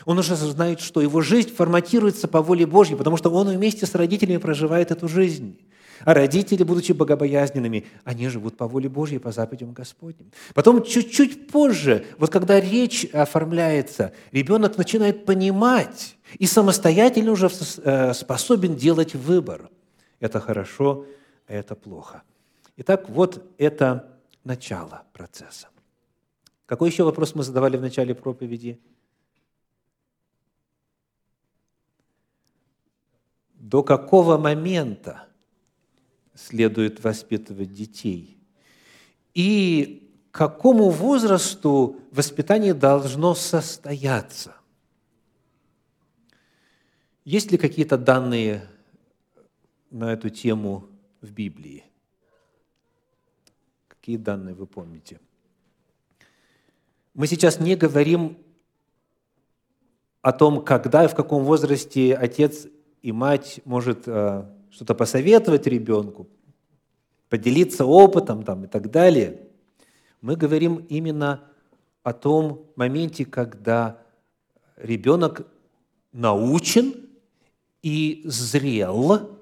он 0.06 0.20
уже 0.20 0.36
знает, 0.36 0.80
что 0.80 1.02
его 1.02 1.22
жизнь 1.22 1.54
форматируется 1.54 2.28
по 2.28 2.42
воле 2.42 2.66
Божьей, 2.66 2.96
потому 2.96 3.18
что 3.18 3.30
он 3.30 3.50
вместе 3.50 3.86
с 3.86 3.96
родителями 3.96 4.38
проживает 4.38 4.92
эту 4.92 5.08
жизнь. 5.08 5.60
А 6.06 6.14
родители, 6.14 6.64
будучи 6.64 6.94
богобоязненными, 6.94 7.86
они 8.04 8.30
живут 8.30 8.56
по 8.56 8.68
воле 8.68 8.88
Божьей, 8.88 9.20
по 9.20 9.32
заповедям 9.32 9.74
Господним. 9.74 10.32
Потом 10.54 10.84
чуть-чуть 10.84 11.48
позже, 11.48 12.06
вот 12.18 12.30
когда 12.30 12.60
речь 12.60 13.06
оформляется, 13.12 14.14
ребенок 14.32 14.78
начинает 14.78 15.26
понимать 15.26 16.16
и 16.38 16.46
самостоятельно 16.46 17.32
уже 17.32 17.50
э, 17.84 18.14
способен 18.14 18.76
делать 18.76 19.14
выбор. 19.14 19.70
Это 20.20 20.40
хорошо, 20.40 21.06
а 21.48 21.54
это 21.54 21.76
плохо. 21.76 22.24
Итак, 22.78 23.10
вот 23.10 23.44
это 23.58 24.08
начало 24.46 25.04
процесса. 25.12 25.68
Какой 26.66 26.90
еще 26.90 27.04
вопрос 27.04 27.36
мы 27.36 27.44
задавали 27.44 27.78
в 27.78 27.82
начале 27.82 28.16
проповеди? 28.16 28.80
До 33.70 33.84
какого 33.84 34.40
момента 34.40 35.28
следует 36.34 37.04
воспитывать 37.04 37.72
детей 37.72 38.40
и 39.36 40.12
к 40.32 40.38
какому 40.38 40.90
возрасту 40.90 42.00
воспитание 42.12 42.74
должно 42.74 43.36
состояться. 43.36 44.56
Есть 47.26 47.52
ли 47.52 47.60
какие-то 47.60 48.00
данные 48.00 48.68
на 49.92 50.14
эту 50.14 50.30
тему 50.30 50.88
в 51.22 51.32
Библии? 51.32 51.84
Какие 53.88 54.18
данные 54.18 54.56
вы 54.56 54.66
помните? 54.66 55.20
Мы 57.14 57.28
сейчас 57.28 57.60
не 57.60 57.76
говорим 57.76 58.36
о 60.24 60.32
том, 60.32 60.66
когда 60.66 61.06
и 61.06 61.08
в 61.08 61.14
каком 61.14 61.44
возрасте 61.44 62.16
отец 62.16 62.66
и 63.02 63.12
мать 63.12 63.62
может 63.66 64.04
э, 64.08 64.46
что-то 64.72 64.96
посоветовать 64.96 65.68
ребенку, 65.68 66.28
поделиться 67.30 67.86
опытом 67.86 68.44
там, 68.44 68.66
и 68.66 68.68
так 68.68 68.92
далее. 68.92 69.42
Мы 70.22 70.36
говорим 70.36 70.86
именно 70.90 71.44
о 72.04 72.14
том 72.14 72.66
моменте, 72.76 73.26
когда 73.26 74.02
ребенок 74.78 75.48
научен 76.12 76.94
и 77.82 78.22
зрел 78.26 79.38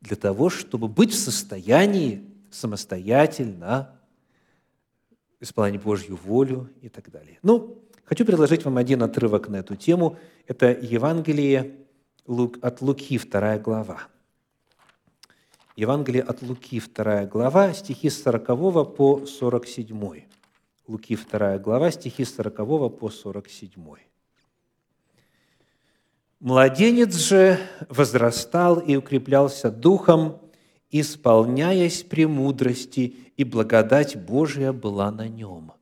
для 0.00 0.16
того, 0.16 0.50
чтобы 0.50 0.88
быть 0.88 1.12
в 1.12 1.18
состоянии 1.18 2.24
самостоятельно 2.50 3.98
исполнять 5.40 5.82
Божью 5.82 6.16
волю 6.16 6.70
и 6.80 6.88
так 6.88 7.10
далее. 7.10 7.38
Ну, 7.42 7.82
хочу 8.04 8.24
предложить 8.24 8.64
вам 8.64 8.76
один 8.76 9.02
отрывок 9.02 9.48
на 9.48 9.56
эту 9.56 9.74
тему. 9.76 10.16
Это 10.46 10.70
Евангелие 10.70 11.81
от 12.26 12.80
Луки, 12.80 13.18
2 13.18 13.58
глава. 13.58 14.08
Евангелие 15.76 16.22
от 16.22 16.42
Луки, 16.42 16.80
2 16.80 17.26
глава, 17.26 17.72
стихи 17.74 18.10
с 18.10 18.22
40 18.22 18.94
по 18.96 19.26
47. 19.26 20.24
Луки, 20.88 21.16
2 21.16 21.58
глава, 21.58 21.90
стихи 21.90 22.24
с 22.24 22.34
40 22.34 22.98
по 22.98 23.10
47. 23.10 23.82
Младенец 26.40 27.14
же 27.14 27.58
возрастал 27.88 28.80
и 28.80 28.96
укреплялся 28.96 29.70
духом, 29.70 30.40
исполняясь 30.90 32.02
премудрости, 32.02 33.16
и 33.36 33.44
благодать 33.44 34.16
Божия 34.16 34.72
была 34.72 35.10
на 35.10 35.28
нем. 35.28 35.72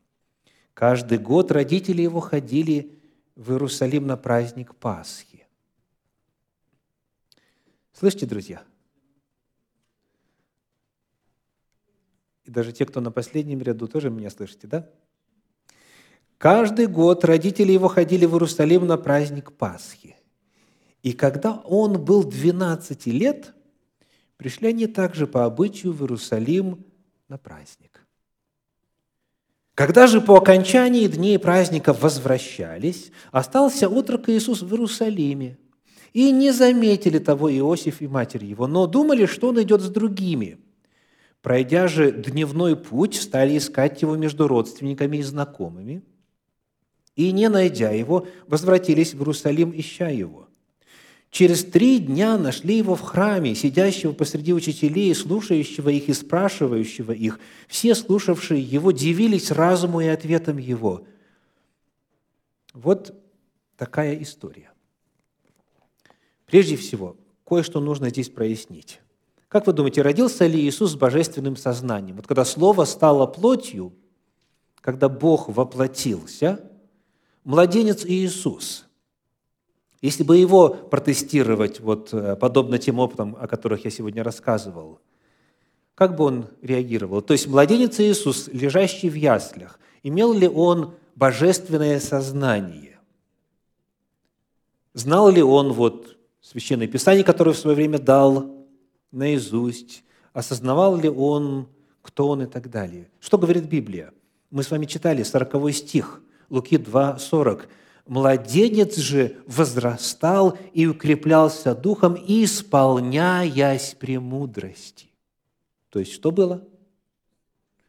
Каждый 0.75 1.19
год 1.19 1.51
родители 1.51 2.03
его 2.03 2.21
ходили 2.21 2.99
в 3.37 3.53
Иерусалим 3.53 4.07
на 4.07 4.17
праздник 4.17 4.75
Пасхи. 4.77 5.30
Слышите, 8.01 8.25
друзья? 8.25 8.63
И 12.45 12.51
даже 12.51 12.73
те, 12.73 12.87
кто 12.87 13.03
на 13.03 13.11
последнем 13.11 13.61
ряду, 13.61 13.89
тоже 13.89 14.09
меня 14.09 14.31
слышите, 14.31 14.67
да? 14.67 14.89
Каждый 16.39 16.87
год 16.87 17.27
родители 17.27 17.73
его 17.73 17.89
ходили 17.89 18.25
в 18.25 18.33
Иерусалим 18.33 18.87
на 18.87 18.97
праздник 18.97 19.53
Пасхи. 19.53 20.17
И 21.03 21.13
когда 21.13 21.53
он 21.53 22.03
был 22.03 22.25
12 22.25 23.05
лет, 23.09 23.53
пришли 24.39 24.69
они 24.69 24.87
также 24.87 25.27
по 25.27 25.45
обычаю 25.45 25.93
в 25.93 26.01
Иерусалим 26.01 26.87
на 27.29 27.37
праздник. 27.37 28.07
Когда 29.75 30.07
же 30.07 30.23
по 30.23 30.39
окончании 30.39 31.07
дней 31.07 31.39
праздника 31.39 31.93
возвращались, 31.93 33.13
остался 33.31 33.91
отрок 33.91 34.31
Иисус 34.31 34.63
в 34.63 34.71
Иерусалиме. 34.73 35.59
И 36.13 36.33
не 36.33 36.51
заметили 36.53 37.19
того 37.19 37.51
Иосиф 37.57 38.01
и 38.01 38.09
матерь 38.09 38.45
его, 38.45 38.67
но 38.67 38.87
думали, 38.87 39.27
что 39.27 39.49
он 39.49 39.63
идет 39.63 39.81
с 39.81 39.89
другими. 39.89 40.59
Пройдя 41.43 41.89
же 41.89 42.11
дневной 42.11 42.77
путь, 42.77 43.15
стали 43.15 43.57
искать 43.57 44.03
его 44.03 44.17
между 44.17 44.49
родственниками 44.49 45.19
и 45.19 45.23
знакомыми. 45.23 46.03
И, 47.17 47.33
не 47.33 47.49
найдя 47.49 47.91
его, 47.91 48.27
возвратились 48.47 49.15
в 49.15 49.19
Иерусалим, 49.19 49.73
ища 49.75 50.09
его. 50.09 50.49
Через 51.31 51.65
три 51.65 52.01
дня 52.01 52.37
нашли 52.37 52.77
его 52.77 52.97
в 52.97 53.03
храме, 53.03 53.55
сидящего 53.55 54.13
посреди 54.13 54.53
учителей, 54.53 55.15
слушающего 55.15 55.89
их 55.89 56.09
и 56.09 56.13
спрашивающего 56.13 57.13
их. 57.13 57.39
Все, 57.69 57.95
слушавшие 57.95 58.61
его, 58.61 58.91
дивились 58.91 59.53
разуму 59.53 60.01
и 60.01 60.07
ответам 60.07 60.59
его. 60.59 61.07
Вот 62.75 63.15
такая 63.77 64.21
история. 64.21 64.70
Прежде 66.51 66.77
всего, 66.77 67.17
кое-что 67.47 67.81
нужно 67.81 68.11
здесь 68.11 68.29
прояснить. 68.29 69.01
Как 69.49 69.67
вы 69.67 69.73
думаете, 69.73 70.03
родился 70.03 70.47
ли 70.47 70.61
Иисус 70.61 70.93
с 70.93 70.97
божественным 70.97 71.57
сознанием? 71.57 72.17
Вот 72.17 72.27
когда 72.27 72.45
Слово 72.45 72.85
стало 72.85 73.27
плотью, 73.27 73.93
когда 74.81 75.09
Бог 75.09 75.49
воплотился, 75.49 76.61
младенец 77.45 78.05
Иисус– 78.05 78.87
если 80.03 80.23
бы 80.23 80.39
его 80.39 80.71
протестировать, 80.71 81.81
вот, 81.81 82.13
э, 82.13 82.37
подобно 82.37 82.79
тем 82.79 82.99
опытам, 82.99 83.37
о 83.39 83.47
которых 83.47 83.85
я 83.85 83.91
сегодня 83.91 84.25
рассказывал, 84.25 84.99
как 85.95 86.17
бы 86.17 86.25
он 86.25 86.47
реагировал? 86.63 87.21
То 87.21 87.35
есть 87.35 87.47
младенец 87.47 88.01
Иисус, 88.01 88.49
лежащий 88.49 89.11
в 89.11 89.15
яслях, 89.15 89.79
имел 90.03 90.33
ли 90.33 90.49
он 90.49 90.95
божественное 91.17 92.01
сознание? 92.01 92.99
Знал 94.95 95.29
ли 95.29 95.43
он 95.43 95.73
вот 95.73 96.17
Священное 96.41 96.87
Писание, 96.87 97.25
которое 97.25 97.53
в 97.53 97.59
свое 97.59 97.77
время 97.77 97.99
дал 97.99 98.67
наизусть? 99.13 100.05
Осознавал 100.33 100.97
ли 100.97 101.09
он, 101.09 101.69
кто 102.03 102.29
он 102.29 102.43
и 102.43 102.47
так 102.47 102.71
далее? 102.71 103.11
Что 103.21 103.37
говорит 103.37 103.65
Библия? 103.65 104.13
Мы 104.51 104.63
с 104.63 104.71
вами 104.71 104.87
читали 104.87 105.23
40 105.23 105.73
стих, 105.75 106.23
Луки 106.49 106.79
2, 106.79 107.19
40. 107.19 107.69
Младенец 108.07 108.97
же 108.97 109.37
возрастал 109.47 110.59
и 110.73 110.87
укреплялся 110.87 111.75
духом, 111.75 112.17
исполняясь 112.17 113.95
премудрости. 113.95 115.11
То 115.91 116.01
есть 116.01 116.13
что 116.13 116.33
было? 116.33 116.67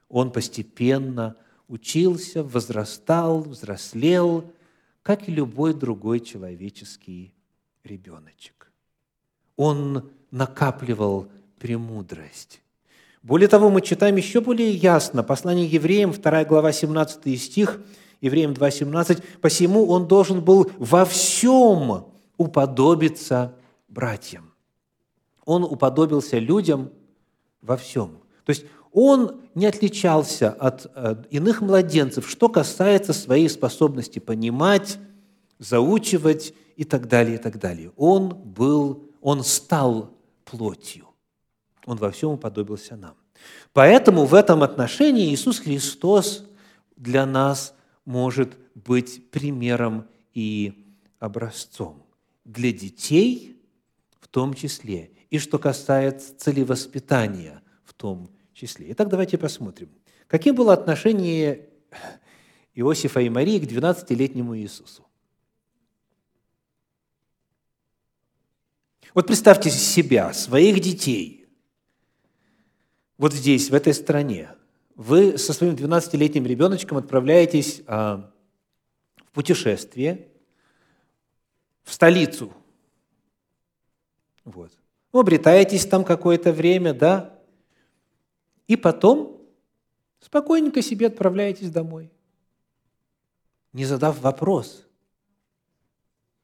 Он 0.09 0.31
постепенно 0.31 1.37
учился, 1.67 2.43
возрастал, 2.43 3.41
взрослел, 3.41 4.43
как 5.01 5.29
и 5.29 5.31
любой 5.31 5.73
другой 5.73 6.19
человеческий 6.19 7.33
ребеночек. 7.83 8.71
Он 9.55 10.09
накапливал 10.31 11.27
премудрость. 11.59 12.61
Более 13.21 13.47
того, 13.47 13.69
мы 13.69 13.81
читаем 13.81 14.15
еще 14.15 14.41
более 14.41 14.71
ясно 14.71 15.23
послание 15.23 15.67
евреям, 15.67 16.11
2 16.11 16.45
глава, 16.45 16.71
17 16.71 17.41
стих– 17.41 17.79
Евреям 18.21 18.53
2.17, 18.53 19.23
«Посему 19.41 19.87
он 19.87 20.07
должен 20.07 20.43
был 20.43 20.71
во 20.77 21.05
всем 21.05 22.05
уподобиться 22.37 23.55
братьям». 23.87 24.53
Он 25.43 25.63
уподобился 25.63 26.37
людям 26.37 26.91
во 27.61 27.77
всем. 27.77 28.19
То 28.45 28.51
есть 28.51 28.65
он 28.91 29.41
не 29.55 29.65
отличался 29.65 30.51
от 30.51 30.85
э, 30.93 31.15
иных 31.31 31.61
младенцев, 31.61 32.29
что 32.29 32.47
касается 32.47 33.11
своей 33.11 33.49
способности 33.49 34.19
понимать, 34.19 34.99
заучивать 35.61 36.53
и 36.75 36.83
так 36.83 37.07
далее, 37.07 37.35
и 37.35 37.37
так 37.37 37.59
далее. 37.59 37.91
Он 37.95 38.29
был, 38.29 39.11
он 39.21 39.43
стал 39.43 40.11
плотью. 40.43 41.07
Он 41.85 41.97
во 41.97 42.09
всем 42.11 42.31
уподобился 42.31 42.95
нам. 42.95 43.15
Поэтому 43.71 44.25
в 44.25 44.33
этом 44.33 44.63
отношении 44.63 45.31
Иисус 45.31 45.59
Христос 45.59 46.45
для 46.95 47.25
нас 47.25 47.75
может 48.05 48.57
быть 48.73 49.29
примером 49.29 50.07
и 50.33 50.97
образцом 51.19 52.03
для 52.43 52.71
детей 52.71 53.61
в 54.19 54.27
том 54.27 54.55
числе, 54.55 55.11
и 55.29 55.37
что 55.37 55.59
касается 55.59 56.35
целевоспитания 56.37 57.61
в 57.83 57.93
том 57.93 58.31
числе. 58.53 58.91
Итак, 58.91 59.09
давайте 59.09 59.37
посмотрим, 59.37 59.89
каким 60.27 60.55
было 60.55 60.73
отношение 60.73 61.69
Иосифа 62.73 63.19
и 63.19 63.29
Марии 63.29 63.59
к 63.59 63.63
12-летнему 63.63 64.57
Иисусу. 64.57 65.05
Вот 69.13 69.27
представьте 69.27 69.69
себя, 69.69 70.33
своих 70.33 70.79
детей, 70.79 71.47
вот 73.17 73.33
здесь, 73.33 73.69
в 73.69 73.73
этой 73.73 73.93
стране– 73.93 74.51
вы 75.01 75.39
со 75.39 75.51
своим 75.53 75.73
12-летним 75.73 76.45
ребеночком 76.45 76.97
отправляетесь 76.97 77.81
а, 77.87 78.31
в 79.25 79.31
путешествие 79.31 80.29
в 81.81 81.91
столицу. 81.91 82.53
Вот. 84.45 84.71
Вы 85.11 85.21
обретаетесь 85.21 85.87
там 85.87 86.03
какое-то 86.03 86.51
время, 86.51 86.93
да, 86.93 87.35
и 88.67 88.75
потом 88.75 89.41
спокойненько 90.19 90.83
себе 90.83 91.07
отправляетесь 91.07 91.71
домой, 91.71 92.11
не 93.73 93.85
задав 93.85 94.19
вопрос, 94.19 94.85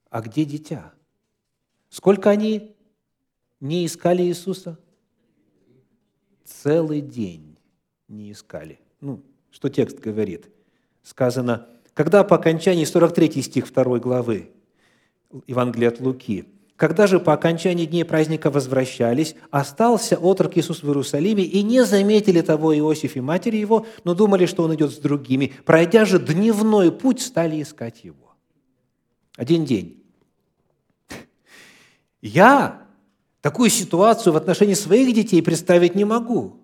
а 0.09 0.21
где 0.21 0.45
дитя? 0.45 0.93
Сколько 1.89 2.29
они 2.29 2.75
не 3.59 3.85
искали 3.85 4.23
Иисуса? 4.23 4.77
Целый 6.45 7.01
день 7.01 7.57
не 8.07 8.31
искали. 8.31 8.79
Ну, 9.01 9.21
что 9.51 9.69
текст 9.69 9.99
говорит? 9.99 10.49
Сказано, 11.03 11.67
когда 11.93 12.23
по 12.23 12.35
окончании 12.35 12.85
43 12.85 13.41
стих 13.41 13.73
2 13.73 13.99
главы 13.99 14.51
Евангелия 15.47 15.89
от 15.89 15.99
Луки, 15.99 16.45
Когда 16.77 17.07
же 17.07 17.19
по 17.19 17.33
окончании 17.33 17.87
дней 17.87 18.05
праздника 18.05 18.51
возвращались, 18.51 19.35
остался 19.49 20.15
отрок 20.15 20.57
Иисус 20.57 20.83
в 20.83 20.87
Иерусалиме, 20.87 21.43
и 21.43 21.63
не 21.63 21.83
заметили 21.83 22.41
того 22.41 22.77
Иосиф 22.77 23.15
и 23.15 23.19
матери 23.19 23.57
его, 23.57 23.87
но 24.03 24.13
думали, 24.13 24.45
что 24.45 24.63
он 24.63 24.75
идет 24.75 24.91
с 24.91 24.97
другими. 24.97 25.53
Пройдя 25.65 26.05
же 26.05 26.19
дневной 26.19 26.91
путь, 26.91 27.19
стали 27.19 27.63
искать 27.63 28.03
его. 28.03 28.35
Один 29.35 29.65
день. 29.65 30.03
Я 32.21 32.87
такую 33.41 33.69
ситуацию 33.69 34.33
в 34.33 34.37
отношении 34.37 34.73
своих 34.73 35.13
детей 35.13 35.41
представить 35.41 35.95
не 35.95 36.05
могу. 36.05 36.59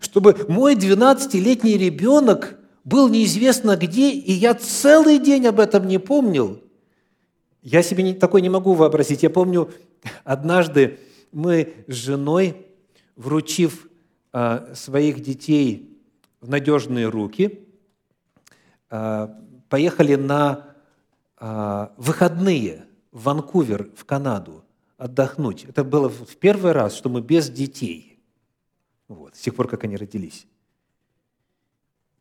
Чтобы 0.00 0.46
мой 0.48 0.74
12-летний 0.74 1.76
ребенок 1.76 2.58
был 2.84 3.08
неизвестно 3.08 3.76
где, 3.76 4.10
и 4.10 4.32
я 4.32 4.54
целый 4.54 5.18
день 5.18 5.46
об 5.46 5.60
этом 5.60 5.86
не 5.86 5.98
помнил– 5.98 6.62
я 7.62 7.82
себе 7.82 8.02
не, 8.02 8.14
такой 8.14 8.40
не 8.40 8.48
могу 8.48 8.72
вообразить. 8.74 9.22
Я 9.22 9.30
помню, 9.30 9.70
однажды 10.24 11.00
мы 11.32 11.74
с 11.86 11.92
женой, 11.92 12.66
вручив 13.14 13.90
а, 14.32 14.72
своих 14.74 15.20
детей 15.20 16.00
в 16.40 16.48
надежные 16.48 17.08
руки, 17.08 17.66
а, 18.88 19.38
поехали 19.68 20.14
на 20.14 20.76
а, 21.36 21.92
выходные 21.98 22.86
в 23.12 23.24
Ванкувер, 23.24 23.90
в 23.96 24.04
Канаду, 24.04 24.64
отдохнуть. 24.96 25.64
Это 25.64 25.84
было 25.84 26.08
в 26.08 26.36
первый 26.36 26.72
раз, 26.72 26.94
что 26.94 27.08
мы 27.08 27.20
без 27.20 27.50
детей, 27.50 28.18
вот, 29.08 29.36
с 29.36 29.40
тех 29.40 29.54
пор, 29.54 29.68
как 29.68 29.84
они 29.84 29.96
родились. 29.96 30.46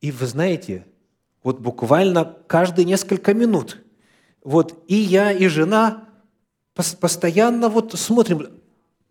И 0.01 0.11
вы 0.11 0.25
знаете, 0.27 0.85
вот 1.43 1.59
буквально 1.59 2.37
каждые 2.47 2.85
несколько 2.85 3.33
минут– 3.33 3.81
вот 4.47 4.81
и 4.87 4.95
я, 4.95 5.33
и 5.33 5.47
жена 5.47 6.07
постоянно 6.73 7.67
вот 7.67 7.91
смотрим, 7.99 8.47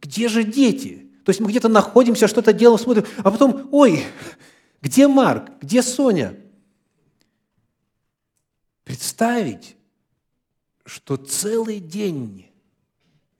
где 0.01 0.29
же 0.29 0.45
дети? 0.45 1.11
То 1.27 1.31
есть 1.31 1.41
мы 1.41 1.51
где-то 1.51 1.69
находимся, 1.69 2.27
что-то 2.27 2.55
делаем, 2.55 2.83
смотрим, 2.83 3.05
а 3.19 3.31
потом, 3.31 3.69
ой, 3.71 4.03
где 4.81 5.07
Марк, 5.07 5.51
где 5.61 5.83
Соня? 5.83 6.37
Представить, 8.85 9.76
что 10.87 11.17
целый 11.17 11.81
день 11.81 12.49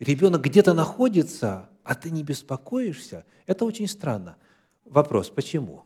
ребенок 0.01 0.43
где-то 0.43 0.75
находится, 0.75 1.71
а 1.85 1.95
ты 1.95 2.11
не 2.11 2.25
беспокоишься, 2.25 3.25
это 3.47 3.65
очень 3.65 3.87
странно. 3.87 4.37
Вопрос, 4.85 5.31
почему? 5.31 5.85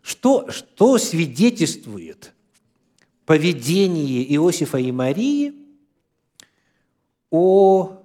Что, 0.00 0.50
что 0.50 0.96
свидетельствует 0.96 2.34
поведение 3.26 4.24
Иосифа 4.34 4.78
и 4.78 4.90
Марии 4.90 5.52
о, 7.30 8.02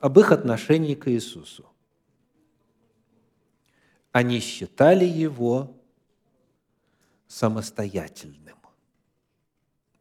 об 0.00 0.18
их 0.18 0.32
отношении 0.32 0.96
к 0.96 1.08
Иисусу? 1.08 1.70
Они 4.16 4.40
считали 4.40 5.04
его 5.04 5.76
самостоятельным. 7.28 8.56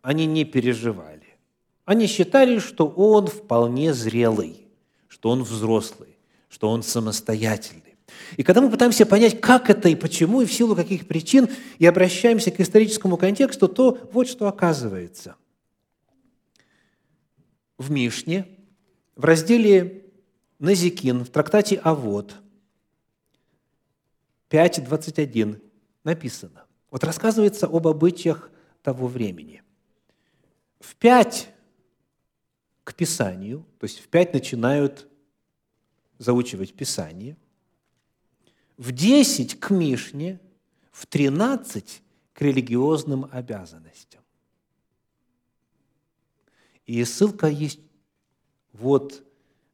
Они 0.01 0.25
не 0.25 0.45
переживали. 0.45 1.36
Они 1.84 2.08
считали, 2.08 2.60
что 2.60 2.88
он 2.88 3.28
вполне 3.28 3.93
зрелый, 3.93 4.69
что 5.10 5.32
он 5.32 5.43
взрослый, 5.43 6.17
что 6.47 6.69
он 6.69 6.82
самостоятельный. 6.82 7.97
И 8.38 8.43
когда 8.43 8.62
мы 8.62 8.71
пытаемся 8.71 9.06
понять, 9.06 9.41
как 9.41 9.69
это 9.69 9.89
и 9.89 9.95
почему, 9.95 10.39
и 10.39 10.45
в 10.45 10.54
силу 10.54 10.78
каких 10.78 11.10
причин, 11.10 11.49
и 11.78 11.86
обращаемся 11.86 12.51
к 12.51 12.62
историческому 12.62 13.17
контексту, 13.17 13.67
то 13.67 13.99
вот 14.13 14.30
что 14.30 14.47
оказывается. 14.47 15.36
В 17.78 17.91
Мишне, 17.91 18.47
в 19.17 19.25
разделе 19.25 20.06
Назикин, 20.60 21.25
в 21.25 21.30
трактате 21.30 21.75
Авод, 21.84 22.38
5.21 24.49 25.62
написано. 26.03 26.65
Вот 26.91 27.03
рассказывается 27.03 27.65
об 27.65 27.88
обычаях 27.88 28.49
того 28.81 29.08
времени. 29.08 29.63
В 30.79 30.95
пять 30.95 31.49
к 32.84 32.93
Писанию, 32.93 33.65
то 33.79 33.86
есть 33.86 33.99
в 33.99 34.08
пять 34.08 34.34
начинают 34.34 35.08
заучивать 36.19 36.73
Писание– 36.73 37.38
в 38.77 38.91
10 38.91 39.60
к 39.60 39.69
Мишне, 39.69 40.39
в 40.91 41.05
13 41.08 42.01
к 42.34 42.41
религиозным 42.41 43.27
обязанностям. 43.31 44.21
И 46.86 47.03
ссылка 47.03 47.47
есть 47.47 47.79
вот 48.73 49.23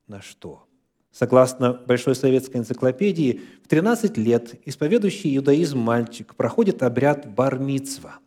на 0.07 0.21
что. 0.21 0.67
Согласно 1.11 1.73
Большой 1.73 2.15
советской 2.15 2.57
энциклопедии, 2.57 3.41
в 3.63 3.67
13 3.67 4.17
лет 4.17 4.55
исповедующий 4.65 5.35
иудаизм 5.35 5.79
мальчик 5.79 6.35
проходит 6.35 6.83
обряд 6.83 7.29
бармицва, 7.33 8.19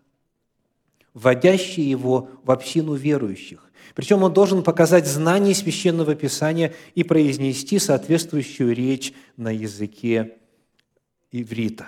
вводящий 1.15 1.83
его 1.83 2.29
в 2.43 2.51
общину 2.51 2.95
верующих. 2.95 3.71
Причем 3.95 4.23
он 4.23 4.33
должен 4.33 4.63
показать 4.63 5.07
знание 5.07 5.55
священного 5.55 6.15
писания 6.15 6.75
и 6.95 7.05
произнести 7.05 7.79
соответствующую 7.79 8.75
речь 8.75 9.15
на 9.37 9.51
языке 9.51 10.39
иврита. 11.33 11.87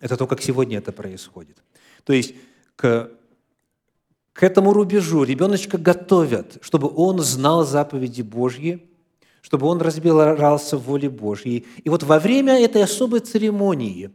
Это 0.00 0.16
то, 0.16 0.26
как 0.26 0.42
сегодня 0.42 0.78
это 0.78 0.92
происходит. 0.92 1.62
То 2.04 2.12
есть 2.12 2.34
к, 2.76 3.10
к 4.32 4.42
этому 4.42 4.72
рубежу 4.72 5.22
ребеночка 5.22 5.78
готовят, 5.78 6.58
чтобы 6.60 6.92
он 6.94 7.20
знал 7.20 7.64
заповеди 7.64 8.22
Божьи, 8.22 8.91
чтобы 9.42 9.66
он 9.66 9.82
разбирался 9.82 10.78
в 10.78 10.84
воле 10.84 11.10
Божьей. 11.10 11.66
И 11.84 11.90
вот 11.90 12.02
во 12.02 12.18
время 12.18 12.58
этой 12.58 12.82
особой 12.82 13.20
церемонии, 13.20 14.10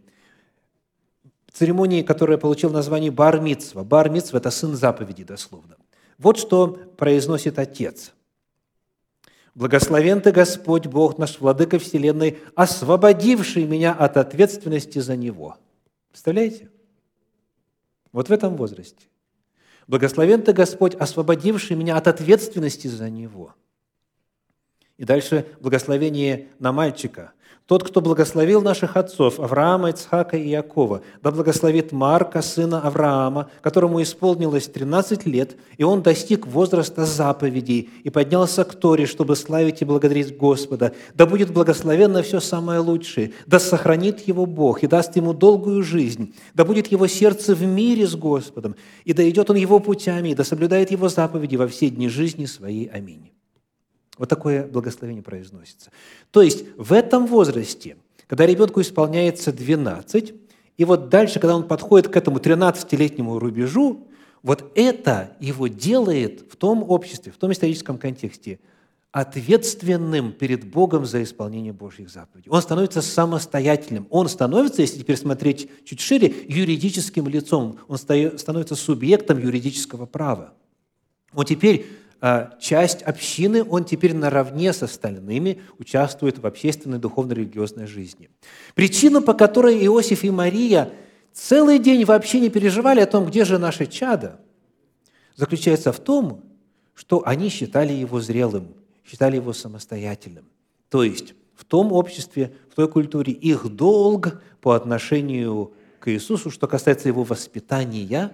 церемонии, 1.53 2.01
которая 2.01 2.39
получила 2.39 2.71
название 2.71 3.11
Бар-Митсва, 3.11 3.83
Бар-Митсва– 3.83 4.37
это 4.39 4.49
сын 4.49 4.75
заповеди 4.75 5.23
дословно. 5.23 5.77
Вот 6.17 6.39
что 6.39 6.69
произносит 6.97 7.59
отец– 7.59 8.13
Благословен 9.57 10.21
Ты, 10.21 10.31
Господь, 10.31 10.85
Бог 10.85 11.17
наш, 11.17 11.39
Владыка 11.39 11.79
Вселенной, 11.79 12.37
освободивший 12.53 13.63
меня 13.63 13.91
от 13.91 14.15
ответственности 14.15 14.99
за 14.99 15.15
Него. 15.15 15.57
Представляете? 16.11 16.69
Вот 18.11 18.29
в 18.29 18.31
этом 18.31 18.55
возрасте. 18.55 19.07
Благословен 19.87 20.43
Ты, 20.43 20.53
Господь, 20.53 20.93
освободивший 20.93 21.75
меня 21.75 21.97
от 21.97 22.07
ответственности 22.07 22.87
за 22.87 23.09
Него. 23.09 23.55
И 24.97 25.05
дальше 25.05 25.45
благословение 25.59 26.47
на 26.59 26.71
мальчика– 26.71 27.31
тот, 27.67 27.83
кто 27.83 27.99
благословил 27.99 28.61
наших 28.61 28.95
отцов, 28.95 29.41
Авраама, 29.41 29.89
Ицхака 29.89 30.37
и 30.37 30.49
Иакова, 30.51 31.01
да 31.21 31.31
благословит 31.31 31.91
Марка, 31.91 32.41
сына 32.41 32.79
Авраама, 32.79 33.49
которому 33.61 34.01
исполнилось 34.01 34.67
13 34.67 35.25
лет, 35.25 35.57
и 35.75 35.83
он 35.83 36.01
достиг 36.01 36.47
возраста 36.47 37.03
заповедей 37.03 37.89
и 38.05 38.09
поднялся 38.09 38.63
к 38.63 38.73
Торе, 38.73 39.05
чтобы 39.05 39.35
славить 39.35 39.81
и 39.81 39.85
благодарить 39.85 40.37
Господа. 40.37 40.93
Да 41.13 41.25
будет 41.25 41.51
благословенно 41.51 42.23
все 42.23 42.39
самое 42.39 42.79
лучшее, 42.79 43.33
да 43.45 43.59
сохранит 43.59 44.25
его 44.25 44.45
Бог 44.45 44.83
и 44.83 44.87
даст 44.87 45.17
ему 45.17 45.33
долгую 45.33 45.83
жизнь, 45.83 46.33
да 46.53 46.63
будет 46.63 46.87
его 46.87 47.05
сердце 47.07 47.53
в 47.53 47.63
мире 47.63 48.07
с 48.07 48.15
Господом, 48.15 48.77
и 49.03 49.11
да 49.11 49.29
идет 49.29 49.49
он 49.49 49.57
его 49.57 49.81
путями, 49.81 50.29
и 50.29 50.35
да 50.35 50.45
соблюдает 50.45 50.91
его 50.91 51.09
заповеди 51.09 51.57
во 51.57 51.67
все 51.67 51.89
дни 51.89 52.07
жизни 52.07 52.45
своей. 52.45 52.85
Аминь. 52.85 53.33
Вот 54.17 54.29
такое 54.29 54.67
благословение 54.67 55.23
произносится. 55.23 55.91
То 56.31 56.41
есть 56.41 56.65
в 56.77 56.93
этом 56.93 57.27
возрасте, 57.27 57.97
когда 58.27 58.45
ребенку 58.45 58.81
исполняется 58.81 59.51
12, 59.51 60.33
и 60.77 60.85
вот 60.85 61.09
дальше, 61.09 61.39
когда 61.39 61.55
он 61.55 61.67
подходит 61.67 62.07
к 62.07 62.15
этому 62.15 62.37
13-летнему 62.37 63.39
рубежу, 63.39 64.07
вот 64.43 64.71
это 64.75 65.31
его 65.39 65.67
делает 65.67 66.45
в 66.51 66.55
том 66.55 66.83
обществе, 66.87 67.31
в 67.31 67.37
том 67.37 67.51
историческом 67.51 67.97
контексте 67.97 68.59
ответственным 69.11 70.31
перед 70.31 70.69
Богом 70.69 71.05
за 71.05 71.23
исполнение 71.23 71.73
Божьих 71.73 72.09
заповедей. 72.09 72.51
Он 72.51 72.61
становится 72.61 73.01
самостоятельным. 73.01 74.05
Он 74.11 74.29
становится, 74.29 74.81
если 74.81 74.99
теперь 74.99 75.17
смотреть 75.17 75.69
чуть 75.85 76.01
шире, 76.01 76.33
юридическим 76.47 77.27
лицом. 77.27 77.79
Он 77.87 77.97
становится 77.97 78.75
субъектом 78.75 79.39
юридического 79.39 80.05
права. 80.05 80.53
Он 81.33 81.45
теперь 81.45 81.87
часть 82.59 83.03
общины, 83.03 83.63
он 83.63 83.85
теперь 83.85 84.13
наравне 84.13 84.73
с 84.73 84.83
остальными 84.83 85.61
участвует 85.77 86.39
в 86.39 86.47
общественной 86.47 86.99
духовно-религиозной 86.99 87.87
жизни. 87.87 88.29
Причина, 88.75 89.21
по 89.21 89.33
которой 89.33 89.85
Иосиф 89.85 90.23
и 90.23 90.31
Мария 90.31 90.91
целый 91.33 91.79
день 91.79 92.05
вообще 92.05 92.39
не 92.39 92.49
переживали 92.49 92.99
о 93.01 93.05
том, 93.05 93.25
где 93.25 93.45
же 93.45 93.57
наше 93.57 93.85
чадо, 93.85 94.39
заключается 95.35 95.91
в 95.91 95.99
том, 95.99 96.43
что 96.95 97.21
они 97.25 97.49
считали 97.49 97.93
его 97.93 98.19
зрелым, 98.19 98.69
считали 99.05 99.35
его 99.35 99.53
самостоятельным. 99.53 100.45
То 100.89 101.03
есть 101.03 101.35
в 101.55 101.65
том 101.65 101.91
обществе, 101.91 102.53
в 102.71 102.75
той 102.75 102.87
культуре 102.87 103.33
их 103.33 103.67
долг 103.67 104.41
по 104.61 104.73
отношению 104.73 105.65
к 105.67 105.77
к 106.07 106.09
Иисусу, 106.09 106.49
что 106.49 106.67
касается 106.67 107.09
его 107.09 107.23
воспитания, 107.23 108.31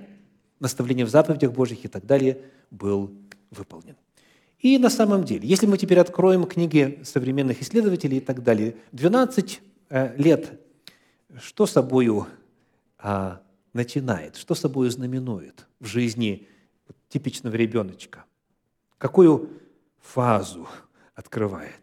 наставления 0.59 1.07
в 1.07 1.09
заповедях 1.09 1.51
Божьих 1.53 1.85
и 1.85 1.87
так 1.87 2.05
далее, 2.05 2.37
был 2.69 3.11
выполнен. 3.53 3.95
И 4.59 4.77
на 4.77 4.89
самом 4.89 5.23
деле, 5.23 5.47
если 5.47 5.65
мы 5.65 5.77
теперь 5.77 5.99
откроем 5.99 6.45
книги 6.45 7.01
современных 7.03 7.61
исследователей 7.61 8.17
и 8.17 8.21
так 8.21 8.43
далее, 8.43 8.77
12 8.93 9.61
э, 9.89 10.15
лет, 10.17 10.59
что 11.41 11.65
собою 11.65 12.27
а, 12.97 13.41
начинает, 13.73 14.37
что 14.37 14.55
собою 14.55 14.89
знаменует 14.89 15.67
в 15.79 15.85
жизни 15.85 16.47
типичного 17.09 17.55
ребеночка? 17.55 18.23
Какую 18.97 19.49
фазу 19.99 20.67
открывает? 21.13 21.81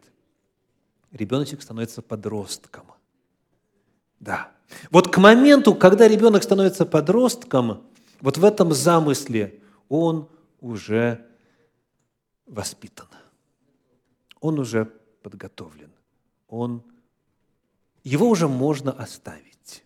Ребеночек 1.11 1.61
становится 1.61 2.01
подростком. 2.01 2.85
Да. 4.19 4.51
Вот 4.89 5.13
к 5.13 5.17
моменту, 5.17 5.75
когда 5.75 6.07
ребенок 6.07 6.41
становится 6.41 6.85
подростком, 6.85 7.83
вот 8.21 8.37
в 8.37 8.45
этом 8.45 8.71
замысле 8.71 9.59
он 9.89 10.29
уже 10.61 11.25
воспитан. 12.51 13.07
Он 14.39 14.59
уже 14.59 14.91
подготовлен. 15.23 15.89
Он, 16.47 16.83
его 18.03 18.29
уже 18.29 18.47
можно 18.47 18.91
оставить. 18.91 19.83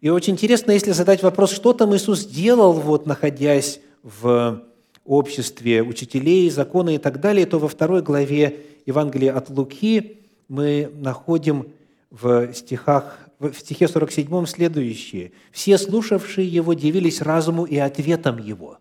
И 0.00 0.08
очень 0.08 0.34
интересно, 0.34 0.72
если 0.72 0.92
задать 0.92 1.22
вопрос, 1.22 1.50
что 1.50 1.74
там 1.74 1.94
Иисус 1.94 2.24
делал, 2.24 2.72
вот, 2.72 3.04
находясь 3.04 3.80
в 4.02 4.62
обществе 5.04 5.82
учителей, 5.82 6.48
закона 6.48 6.94
и 6.94 6.98
так 6.98 7.20
далее, 7.20 7.44
то 7.44 7.58
во 7.58 7.68
второй 7.68 8.00
главе 8.02 8.64
Евангелия 8.86 9.36
от 9.36 9.50
Луки 9.50 10.20
мы 10.48 10.90
находим 10.94 11.72
в 12.10 12.52
стихах 12.54 13.18
в 13.38 13.54
стихе 13.54 13.88
47 13.88 14.46
следующее. 14.46 15.32
«Все 15.50 15.78
слушавшие 15.78 16.46
его 16.46 16.74
дивились 16.74 17.22
разуму 17.22 17.64
и 17.64 17.78
ответом 17.78 18.38
его». 18.38 18.78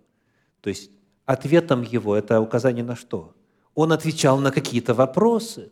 То 0.61 0.69
есть 0.69 0.91
ответом 1.29 1.83
его– 1.83 2.15
это 2.17 2.41
указание 2.41 2.83
на 2.83 2.95
что? 2.95 3.33
Он 3.75 3.91
отвечал 3.91 4.39
на 4.39 4.51
какие-то 4.51 4.95
вопросы. 4.95 5.71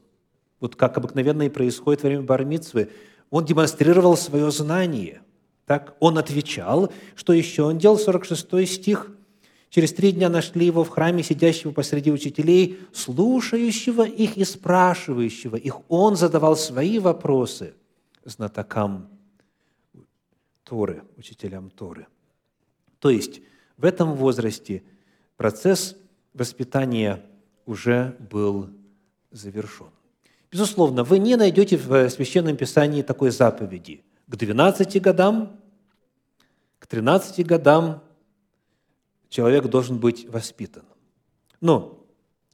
Вот 0.60 0.76
как 0.76 0.98
обыкновенно 0.98 1.44
и 1.44 1.50
происходит 1.50 2.04
во 2.04 2.10
время 2.10 2.24
бармитсвы. 2.24 2.90
Он 3.32 3.44
демонстрировал 3.44 4.16
свое 4.16 4.52
знание. 4.52 5.22
Так, 5.66 5.96
он 6.00 6.18
отвечал. 6.18 6.92
Что 7.16 7.34
еще 7.34 7.64
он 7.64 7.80
делал? 7.80 7.98
46 7.98 8.72
стих. 8.72 9.12
Через 9.70 9.94
три 9.94 10.12
дня 10.12 10.30
нашли 10.30 10.66
его 10.66 10.84
в 10.84 10.90
храме, 10.90 11.24
сидящего 11.24 11.72
посреди 11.72 12.12
учителей, 12.12 12.80
слушающего 12.94 14.08
их 14.08 14.38
и 14.38 14.46
спрашивающего 14.46 15.56
их. 15.56 15.80
Он 15.90 16.16
задавал 16.16 16.56
свои 16.56 17.00
вопросы– 17.00 17.74
знатокам 18.24 19.10
Торы, 20.64 21.04
учителям 21.18 21.70
Торы. 21.70 22.08
То 23.00 23.10
есть 23.10 23.42
в 23.76 23.86
этом 23.86 24.14
возрасте 24.14 24.84
процесс 25.38 25.96
воспитания 26.34 27.24
уже 27.66 28.18
был 28.32 28.70
завершен. 29.32 29.90
Безусловно, 30.52 31.04
вы 31.04 31.20
не 31.20 31.36
найдете 31.36 31.78
в 31.78 32.10
Священном 32.10 32.58
Писании 32.58 33.02
такой 33.02 33.32
заповеди. 33.32 34.04
К 34.28 34.36
12 34.36 35.02
годам, 35.02 35.60
к 36.80 36.88
13 36.88 37.46
годам 37.46 38.04
человек 39.30 39.68
должен 39.68 40.00
быть 40.00 40.28
воспитан. 40.28 40.84
Но 41.62 42.06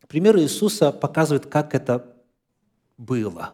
пример 0.08 0.38
Иисуса 0.38 0.91
показывает, 0.91 1.46
как 1.46 1.76
это 1.76 2.15
было. 2.98 3.54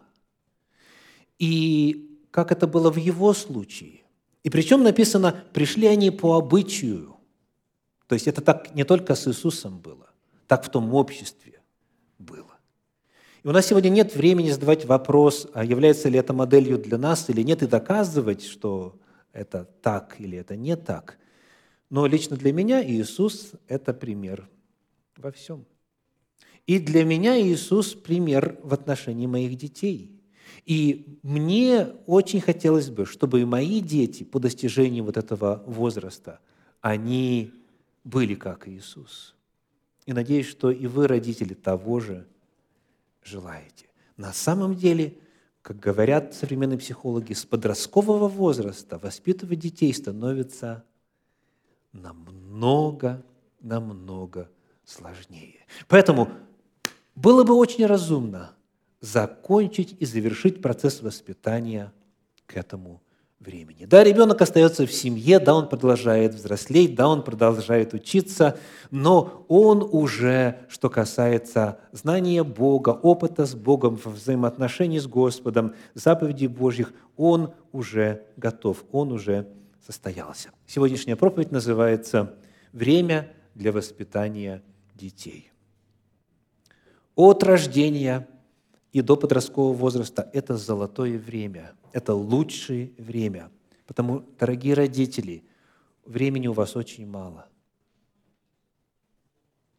И 1.38 2.18
как 2.30 2.52
это 2.52 2.66
было 2.66 2.90
в 2.90 2.96
его 2.96 3.32
случае. 3.32 4.02
И 4.42 4.50
причем 4.50 4.82
написано, 4.82 5.44
пришли 5.52 5.86
они 5.86 6.10
по 6.10 6.36
обычаю. 6.36 7.16
То 8.10 8.14
есть 8.14 8.26
это 8.26 8.40
так 8.40 8.74
не 8.74 8.82
только 8.82 9.14
с 9.14 9.28
Иисусом 9.28 9.78
было, 9.78 10.10
так 10.48 10.64
в 10.64 10.68
том 10.68 10.92
обществе 10.94 11.62
было. 12.18 12.58
И 13.44 13.46
у 13.46 13.52
нас 13.52 13.68
сегодня 13.68 13.88
нет 13.88 14.16
времени 14.16 14.50
задавать 14.50 14.84
вопрос, 14.84 15.46
а 15.54 15.64
является 15.64 16.08
ли 16.08 16.18
это 16.18 16.32
моделью 16.32 16.76
для 16.76 16.98
нас 16.98 17.30
или 17.30 17.42
нет, 17.42 17.62
и 17.62 17.68
доказывать, 17.68 18.42
что 18.42 18.98
это 19.32 19.62
так 19.80 20.16
или 20.18 20.36
это 20.36 20.56
не 20.56 20.76
так. 20.76 21.18
Но 21.88 22.04
лично 22.08 22.36
для 22.36 22.52
меня 22.52 22.84
Иисус– 22.84 23.52
это 23.68 23.94
пример 23.94 24.48
во 25.16 25.30
всем. 25.30 25.64
И 26.66 26.80
для 26.80 27.04
меня 27.04 27.40
Иисус– 27.40 27.94
пример 27.94 28.58
в 28.64 28.74
отношении 28.74 29.28
моих 29.28 29.56
детей– 29.56 30.16
и 30.66 31.16
мне 31.22 31.86
очень 32.06 32.40
хотелось 32.40 32.90
бы, 32.90 33.06
чтобы 33.06 33.40
и 33.40 33.44
мои 33.44 33.80
дети 33.80 34.24
по 34.24 34.40
достижении 34.40 35.00
вот 35.00 35.16
этого 35.16 35.62
возраста, 35.64 36.40
они 36.80 37.52
были 38.04 38.34
как 38.34 38.68
Иисус. 38.68 39.34
И 40.06 40.12
надеюсь, 40.12 40.46
что 40.46 40.70
и 40.70 40.86
вы, 40.86 41.06
родители, 41.06 41.54
того 41.54 42.00
же 42.00 42.26
желаете. 43.22 43.86
На 44.16 44.32
самом 44.32 44.74
деле, 44.74 45.18
как 45.62 45.78
говорят 45.78 46.34
современные 46.34 46.78
психологи, 46.78 47.32
с 47.32 47.44
подросткового 47.44 48.28
возраста 48.28 48.98
воспитывать 48.98 49.58
детей 49.58 49.92
становится 49.92 50.84
намного, 51.92 53.24
намного 53.60 54.50
сложнее. 54.84 55.66
Поэтому 55.88 56.30
было 57.14 57.44
бы 57.44 57.54
очень 57.54 57.86
разумно– 57.86 58.56
закончить 59.00 59.96
и 59.98 60.04
завершить 60.04 60.60
процесс 60.60 61.02
воспитания 61.02 61.92
к 62.46 62.56
этому 62.56 63.02
времени. 63.40 63.86
Да, 63.86 64.04
ребенок 64.04 64.42
остается 64.42 64.86
в 64.86 64.92
семье, 64.92 65.38
да, 65.38 65.54
он 65.54 65.68
продолжает 65.68 66.34
взрослеть, 66.34 66.94
да, 66.94 67.08
он 67.08 67.24
продолжает 67.24 67.94
учиться, 67.94 68.58
но 68.90 69.46
он 69.48 69.82
уже, 69.82 70.58
что 70.68 70.90
касается 70.90 71.80
знания 71.90 72.44
Бога, 72.44 72.90
опыта 72.90 73.46
с 73.46 73.54
Богом, 73.54 73.98
взаимоотношений 74.04 75.00
с 75.00 75.06
Господом, 75.06 75.74
заповедей 75.94 76.48
Божьих, 76.48 76.92
он 77.16 77.54
уже 77.72 78.26
готов, 78.36 78.84
он 78.92 79.10
уже 79.10 79.48
состоялся. 79.86 80.50
Сегодняшняя 80.66 81.16
проповедь 81.16 81.50
называется 81.50 82.34
«Время 82.72 83.32
для 83.54 83.72
воспитания 83.72 84.62
детей». 84.94 85.50
От 87.16 87.42
рождения– 87.42 88.28
и 88.92 89.02
до 89.02 89.16
подросткового 89.16 89.72
возраста– 89.72 90.28
это 90.32 90.56
золотое 90.56 91.18
время, 91.18 91.72
это 91.92 92.14
лучшее 92.14 92.92
время. 92.98 93.50
Потому, 93.86 94.20
дорогие 94.38 94.74
родители, 94.74 95.44
времени 96.04 96.48
у 96.48 96.52
вас 96.52 96.76
очень 96.76 97.06
мало. 97.06 97.48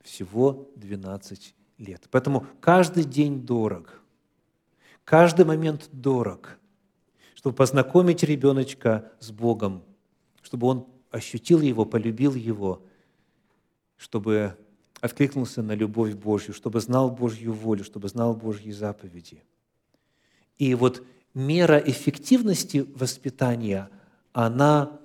Всего 0.01 0.69
12 0.75 1.55
лет. 1.77 2.07
Поэтому 2.09 2.47
каждый 2.59 3.03
день 3.03 3.45
дорог, 3.45 4.01
каждый 5.03 5.45
момент 5.45 5.89
дорог, 5.91 6.57
чтобы 7.35 7.55
познакомить 7.55 8.23
ребеночка 8.23 9.11
с 9.19 9.31
Богом, 9.31 9.83
чтобы 10.41 10.67
он 10.67 10.87
ощутил 11.11 11.61
Его, 11.61 11.85
полюбил 11.85 12.33
Его, 12.35 12.85
чтобы 13.97 14.57
откликнулся 15.01 15.63
на 15.63 15.73
любовь 15.73 16.13
Божью, 16.13 16.53
чтобы 16.53 16.79
знал 16.79 17.09
Божью 17.09 17.51
волю, 17.53 17.83
чтобы 17.83 18.07
знал 18.07 18.35
Божьи 18.35 18.71
заповеди. 18.71 19.43
И 20.57 20.75
вот 20.75 21.03
мера 21.33 21.77
эффективности 21.77 22.85
воспитания, 22.95 23.89
она 24.31 24.99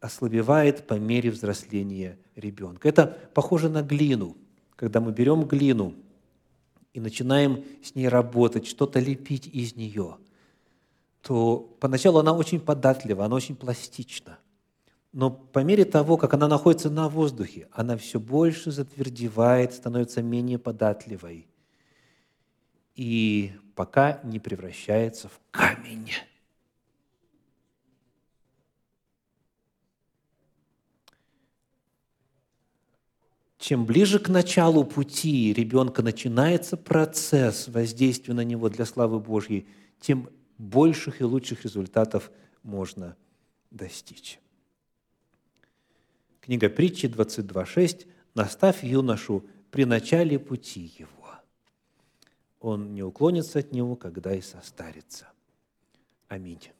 ослабевает 0.00 0.86
по 0.86 0.94
мере 0.94 1.30
взросления 1.30 2.18
ребенка. 2.34 2.88
Это 2.88 3.06
похоже 3.32 3.68
на 3.68 3.82
глину. 3.82 4.36
Когда 4.74 5.00
мы 5.00 5.12
берем 5.12 5.44
глину 5.44 5.94
и 6.92 7.00
начинаем 7.00 7.64
с 7.84 7.94
ней 7.94 8.08
работать, 8.08 8.66
что-то 8.66 8.98
лепить 8.98 9.46
из 9.46 9.76
нее, 9.76 10.16
то 11.22 11.76
поначалу 11.80 12.18
она 12.18 12.32
очень 12.32 12.60
податлива, 12.60 13.26
она 13.26 13.36
очень 13.36 13.54
пластична– 13.54 14.38
но 15.12 15.30
по 15.30 15.60
мере 15.60 15.84
того, 15.84 16.16
как 16.16 16.34
она 16.34 16.46
находится 16.46 16.88
на 16.88 17.08
воздухе, 17.08 17.68
она 17.72 17.96
все 17.96 18.20
больше 18.20 18.70
затвердевает, 18.70 19.74
становится 19.74 20.22
менее 20.22 20.58
податливой. 20.58 21.48
И 22.94 23.52
пока 23.74 24.20
не 24.22 24.38
превращается 24.38 25.28
в 25.28 25.40
камень. 25.50 26.12
Чем 33.58 33.84
ближе 33.84 34.18
к 34.18 34.28
началу 34.28 34.84
пути 34.84 35.52
ребенка 35.52 36.02
начинается 36.02 36.76
процесс 36.76 37.68
воздействия 37.68 38.32
на 38.32 38.44
него 38.44 38.68
для 38.68 38.86
славы 38.86 39.20
Божьей, 39.20 39.66
тем 40.00 40.30
больших 40.56 41.20
и 41.20 41.24
лучших 41.24 41.64
результатов 41.64 42.30
можно 42.62 43.16
достичь. 43.70 44.38
Книга 46.50 46.68
притчи 46.68 47.06
22.6 47.06 48.08
«Наставь 48.34 48.82
юношу 48.82 49.44
при 49.70 49.84
начале 49.84 50.36
пути 50.36 50.92
его. 50.98 51.28
Он 52.58 52.92
не 52.92 53.04
уклонится 53.04 53.60
от 53.60 53.70
него, 53.70 53.94
когда 53.94 54.34
и 54.34 54.40
состарится». 54.40 55.28
Аминь. 56.26 56.72